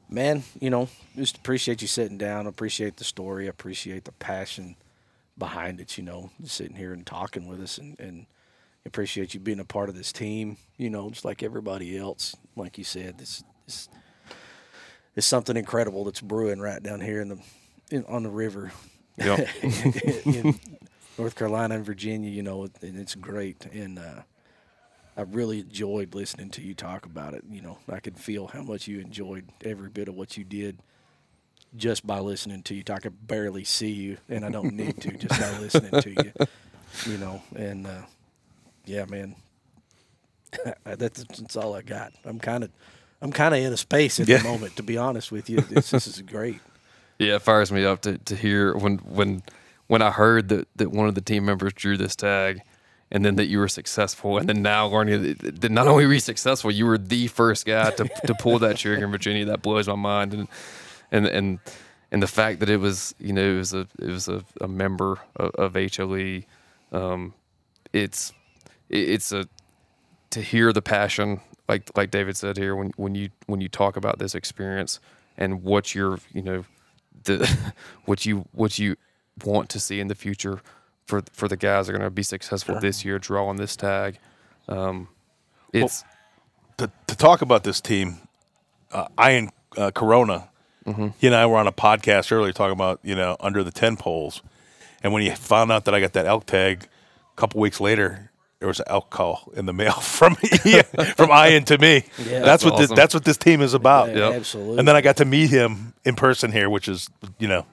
[0.10, 2.48] Man, you know, just appreciate you sitting down.
[2.48, 3.48] Appreciate the story.
[3.48, 4.76] Appreciate the passion
[5.38, 5.98] behind it.
[5.98, 8.26] You know, just sitting here and talking with us, and, and
[8.86, 10.58] appreciate you being a part of this team.
[10.78, 12.36] You know, just like everybody else.
[12.58, 13.88] Like you said, this this
[15.16, 17.39] is something incredible that's brewing right down here in the
[17.89, 18.72] in, on the river
[19.18, 19.48] Yep.
[20.26, 20.60] in
[21.18, 22.30] North Carolina and Virginia.
[22.30, 23.66] You know, and it's great.
[23.68, 24.22] And uh,
[25.18, 27.43] I really enjoyed listening to you talk about it.
[27.49, 30.80] You know, I could feel how much you enjoyed every bit of what you did
[31.76, 32.84] just by listening to you.
[32.84, 32.97] talk.
[32.97, 36.32] I could barely see you, and I don't need to just by listening to you.
[37.05, 38.01] You know, and uh,
[38.86, 39.36] yeah, man,
[40.84, 42.14] that's, that's all I got.
[42.26, 42.72] I'm kind of.
[43.24, 44.38] I'm kind of in a space at Yeah.
[44.39, 45.62] the moment, to be honest with you.
[45.62, 46.59] This, this is great.
[47.20, 49.43] Yeah, it fires me up to, to hear when when
[49.86, 52.62] when I heard that, that one of the team members drew this tag
[53.12, 56.20] and then that you were successful and then now learning that, not only were you
[56.20, 59.45] successful, you were the first guy to, to pull that trigger in Virginia.
[59.45, 60.47] That blows my mind and
[61.12, 61.59] and and
[62.12, 64.68] and the fact that it was you know it was a it was a, a
[64.68, 66.45] member of, of HLE,
[66.91, 67.34] um,
[67.93, 68.32] it's
[68.89, 69.47] it- it's a
[70.32, 73.97] to hear the passion like like David said here when when you when you talk
[73.97, 74.99] about this experience
[75.38, 76.66] and what you're you know
[77.24, 77.74] the
[78.05, 78.95] what you what you
[79.43, 80.62] want to see in the future
[81.12, 84.18] for for the guys that are going to be successful this year drawing this tag
[84.68, 85.07] um
[85.74, 86.03] it's
[86.82, 88.18] to, to talk about this team,
[88.91, 90.49] uh, Ian uh, Corona,
[91.20, 93.97] he and I were on a podcast earlier talking about you know under the ten
[93.97, 94.41] poles,
[95.03, 96.88] and when he found out that I got that elk tag,
[97.32, 100.36] a couple weeks later there was an elk call in the mail from
[101.16, 102.03] from Ian to me.
[102.18, 102.39] Yeah.
[102.39, 104.09] that's, That's what this that's what this team is about.
[104.09, 104.34] Yeah, Yep.
[104.34, 104.80] Absolutely.
[104.80, 107.66] And then I got to meet him in person here, which is you know,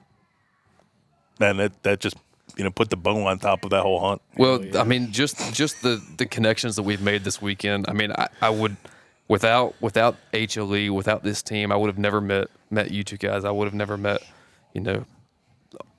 [1.39, 2.15] man, that that just
[2.57, 4.21] you know put the bow on top of that whole hunt.
[4.37, 7.85] Well, I mean, just just the the connections that we've made this weekend.
[7.87, 8.75] I mean, I, I would
[9.27, 13.45] without without HLE, without this team, I would have never met met you two guys.
[13.45, 14.21] I would have never met,
[14.73, 15.05] you know,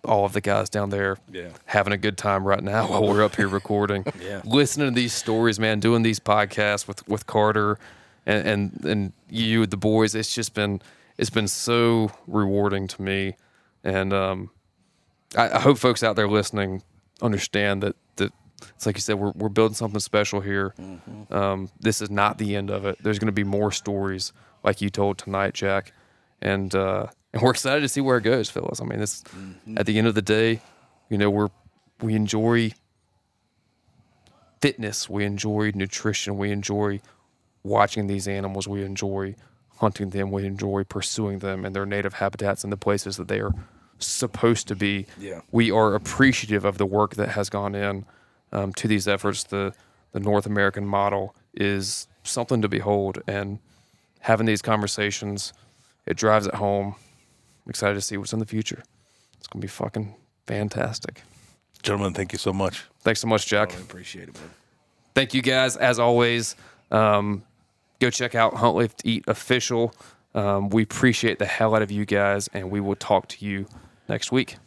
[0.05, 1.49] all of the guys down there Yeah.
[1.67, 4.05] having a good time right now while we're up here recording.
[4.21, 4.43] Yeah.
[4.45, 7.79] Listening to these stories, man, doing these podcasts with with Carter
[8.27, 10.81] and and and you the boys, it's just been
[11.19, 13.37] it's been so rewarding to me.
[13.85, 14.51] And um
[15.37, 16.83] I, I hope folks out there listening
[17.23, 18.33] understand that that
[18.75, 20.75] it's like you said, we're we're building something special here.
[21.31, 22.99] Um, this is not the end of it.
[23.03, 25.93] There's going to be more stories like you told tonight, Jack,
[26.43, 28.81] and uh, and we're excited to see where it goes, Phyllis.
[28.81, 29.23] I mean, this
[29.77, 30.61] at the end of the day,
[31.09, 31.49] you know, we're
[32.01, 32.73] we enjoy
[34.61, 37.01] fitness, we enjoy nutrition, we enjoy
[37.63, 39.35] watching these animals, we enjoy
[39.79, 43.41] hunting them, we enjoy pursuing them in their native habitats and the places that they
[43.41, 43.53] are
[44.01, 45.07] supposed to be.
[45.19, 45.41] Yeah.
[45.51, 48.07] We are appreciative of the work that has gone in
[48.53, 49.45] um, to these efforts.
[49.45, 49.75] The
[50.13, 53.59] the North American model is something to behold, and
[54.21, 55.53] having these conversations,
[56.07, 56.97] it drives it home.
[57.65, 58.83] I'm excited to see what's in the future.
[59.39, 60.15] It's gonna be fucking
[60.47, 61.23] fantastic.
[61.83, 62.85] Gentlemen, thank you so much.
[63.01, 63.73] Thanks so much, Jack.
[63.73, 64.51] I appreciate it, man.
[65.15, 66.57] Thank you guys, as always.
[66.91, 67.45] Um,
[68.01, 69.95] go check out Hunt Lift Eat Official.
[70.35, 73.67] Um, we appreciate the hell out of you guys, and we will talk to you
[74.11, 74.59] next week.